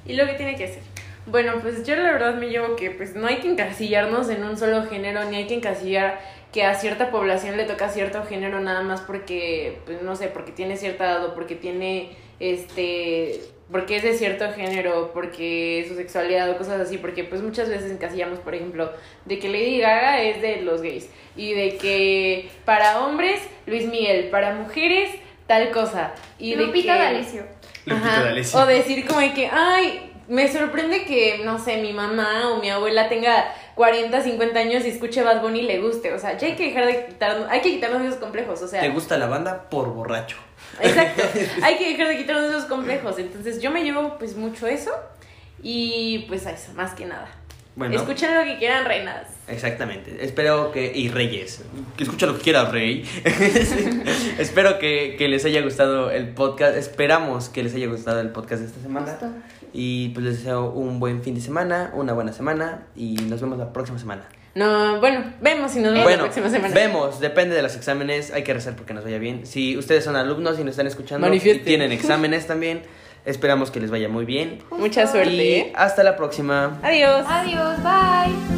Y 0.05 0.15
lo 0.15 0.27
que 0.27 0.35
tiene 0.35 0.57
que 0.57 0.65
hacer. 0.65 0.83
Bueno, 1.31 1.55
pues 1.61 1.85
yo 1.87 1.95
la 1.95 2.13
verdad 2.13 2.35
me 2.37 2.49
llevo 2.49 2.75
que 2.75 2.91
pues 2.91 3.15
no 3.15 3.27
hay 3.27 3.37
que 3.37 3.49
encasillarnos 3.49 4.31
en 4.31 4.45
un 4.45 4.57
solo 4.57 4.85
género, 4.85 5.25
ni 5.25 5.37
hay 5.37 5.47
que 5.47 5.55
encasillar 5.55 6.19
que 6.53 6.65
a 6.65 6.75
cierta 6.75 7.11
población 7.11 7.57
le 7.59 7.65
toca 7.65 7.91
cierto 7.91 8.25
género 8.25 8.61
nada 8.61 8.83
más 8.83 9.03
porque, 9.03 9.81
pues 9.85 10.01
no 10.01 10.17
sé, 10.17 10.29
porque 10.29 10.53
tiene 10.53 10.77
cierta 10.79 11.05
edad 11.05 11.25
o 11.27 11.35
porque 11.35 11.55
tiene, 11.55 12.17
este, 12.41 13.41
porque 13.71 13.97
es 13.97 14.03
de 14.03 14.15
cierto 14.15 14.51
género, 14.53 15.11
porque 15.13 15.85
su 15.87 15.97
sexualidad 15.97 16.51
o 16.51 16.57
cosas 16.57 16.81
así, 16.81 16.97
porque 16.97 17.25
pues 17.25 17.43
muchas 17.43 17.69
veces 17.69 17.91
encasillamos, 17.91 18.39
por 18.39 18.55
ejemplo, 18.55 18.91
de 19.27 19.39
que 19.39 19.49
Lady 19.49 19.81
Gaga 19.81 20.23
es 20.23 20.41
de 20.41 20.63
los 20.63 20.81
gays 20.81 21.11
y 21.37 21.53
de 21.53 21.77
que 21.77 22.49
para 22.65 23.01
hombres 23.01 23.41
Luis 23.67 23.87
Miguel, 23.87 24.29
para 24.31 24.55
mujeres 24.55 25.11
tal 25.47 25.71
cosa 25.71 26.15
y 26.39 26.55
de 26.55 26.65
Lupita 26.65 26.95
que... 26.95 26.99
D'Alessio. 26.99 27.43
Lupita 27.85 28.23
D'Alessio. 28.23 28.59
O 28.59 28.65
decir 28.65 29.07
como 29.07 29.21
de 29.21 29.35
que, 29.35 29.51
ay, 29.53 30.08
me 30.29 30.53
sorprende 30.53 31.05
que, 31.05 31.41
no 31.45 31.59
sé, 31.59 31.79
mi 31.79 31.93
mamá 31.93 32.51
o 32.51 32.61
mi 32.61 32.71
abuela 32.71 33.09
tenga 33.09 33.53
40, 33.75 34.23
50 34.23 34.59
años 34.59 34.85
y 34.85 34.89
escuche 34.89 35.23
Bad 35.23 35.41
Bunny 35.41 35.61
y 35.61 35.63
le 35.63 35.81
guste. 35.81 36.13
O 36.13 36.19
sea, 36.19 36.37
ya 36.37 36.49
hay 36.49 36.55
que 36.55 36.67
dejar 36.67 36.87
de 36.87 37.07
quitarnos, 37.07 37.51
hay 37.51 37.61
que 37.63 37.71
quitarnos 37.71 38.03
esos 38.03 38.19
complejos. 38.19 38.61
O 38.63 38.69
sea, 38.69 38.81
¿Te 38.81 38.91
gusta 38.91 39.17
la 39.17 39.27
banda? 39.27 39.69
Por 39.71 39.89
borracho. 39.89 40.37
Exacto. 40.81 41.23
Hay 41.63 41.77
que 41.77 41.91
dejar 41.91 42.09
de 42.09 42.19
quitarnos 42.19 42.51
esos 42.51 42.65
complejos. 42.67 43.19
Entonces 43.19 43.61
yo 43.63 43.71
me 43.71 43.83
llevo 43.83 44.19
pues 44.19 44.37
mucho 44.37 44.67
eso. 44.67 44.93
Y 45.63 46.27
pues 46.29 46.47
a 46.47 46.53
eso, 46.53 46.73
más 46.75 46.95
que 46.95 47.07
nada. 47.07 47.29
Bueno, 47.77 47.95
Escuchen 47.97 48.35
lo 48.35 48.43
que 48.45 48.59
quieran, 48.59 48.85
reinas. 48.85 49.27
exactamente. 49.47 50.19
Espero 50.21 50.73
que. 50.73 50.91
Y 50.93 51.09
Reyes. 51.11 51.63
Que 51.97 52.03
escucha 52.05 52.27
lo 52.27 52.37
que 52.37 52.43
quiera, 52.43 52.65
Rey. 52.65 53.05
Espero 54.39 54.79
que, 54.79 55.15
que 55.17 55.29
les 55.29 55.45
haya 55.45 55.63
gustado 55.63 56.11
el 56.11 56.29
podcast. 56.31 56.77
Esperamos 56.77 57.49
que 57.49 57.63
les 57.63 57.75
haya 57.75 57.87
gustado 57.87 58.21
el 58.21 58.31
podcast 58.31 58.63
de 58.63 58.69
esta 58.69 58.81
semana. 58.81 59.07
Justo. 59.07 59.27
Y 59.73 60.09
pues 60.11 60.25
les 60.27 60.37
deseo 60.39 60.71
un 60.71 60.99
buen 60.99 61.23
fin 61.23 61.35
de 61.35 61.41
semana, 61.41 61.91
una 61.95 62.13
buena 62.15 62.33
semana. 62.33 62.87
Y 62.97 63.15
nos 63.29 63.41
vemos 63.41 63.59
la 63.59 63.73
próxima 63.73 63.99
semana. 63.99 64.29
No, 64.55 64.99
bueno, 64.99 65.33
vemos 65.41 65.71
si 65.71 65.79
nos 65.79 65.93
vemos 65.93 66.03
Bueno, 66.05 66.23
la 66.25 66.25
próxima 66.25 66.51
semana. 66.51 66.75
vemos, 66.75 67.21
depende 67.21 67.55
de 67.55 67.63
los 67.63 67.77
exámenes, 67.77 68.33
hay 68.33 68.43
que 68.43 68.53
rezar 68.55 68.75
porque 68.75 68.93
nos 68.93 69.05
vaya 69.05 69.19
bien. 69.19 69.47
Si 69.47 69.77
ustedes 69.77 70.03
son 70.03 70.17
alumnos 70.17 70.59
y 70.59 70.65
nos 70.65 70.71
están 70.73 70.89
escuchando 70.89 71.33
y 71.33 71.39
tienen 71.39 71.93
exámenes 71.93 72.49
también, 72.49 72.83
esperamos 73.29 73.71
que 73.71 73.81
les 73.81 73.91
vaya 73.91 74.09
muy 74.09 74.25
bien. 74.25 74.59
Mucha 74.71 75.07
suerte, 75.07 75.33
Y 75.35 75.41
¿eh? 75.41 75.73
hasta 75.77 76.03
la 76.03 76.17
próxima. 76.17 76.79
Adiós. 76.83 77.25
Adiós, 77.29 77.83
bye. 77.83 78.58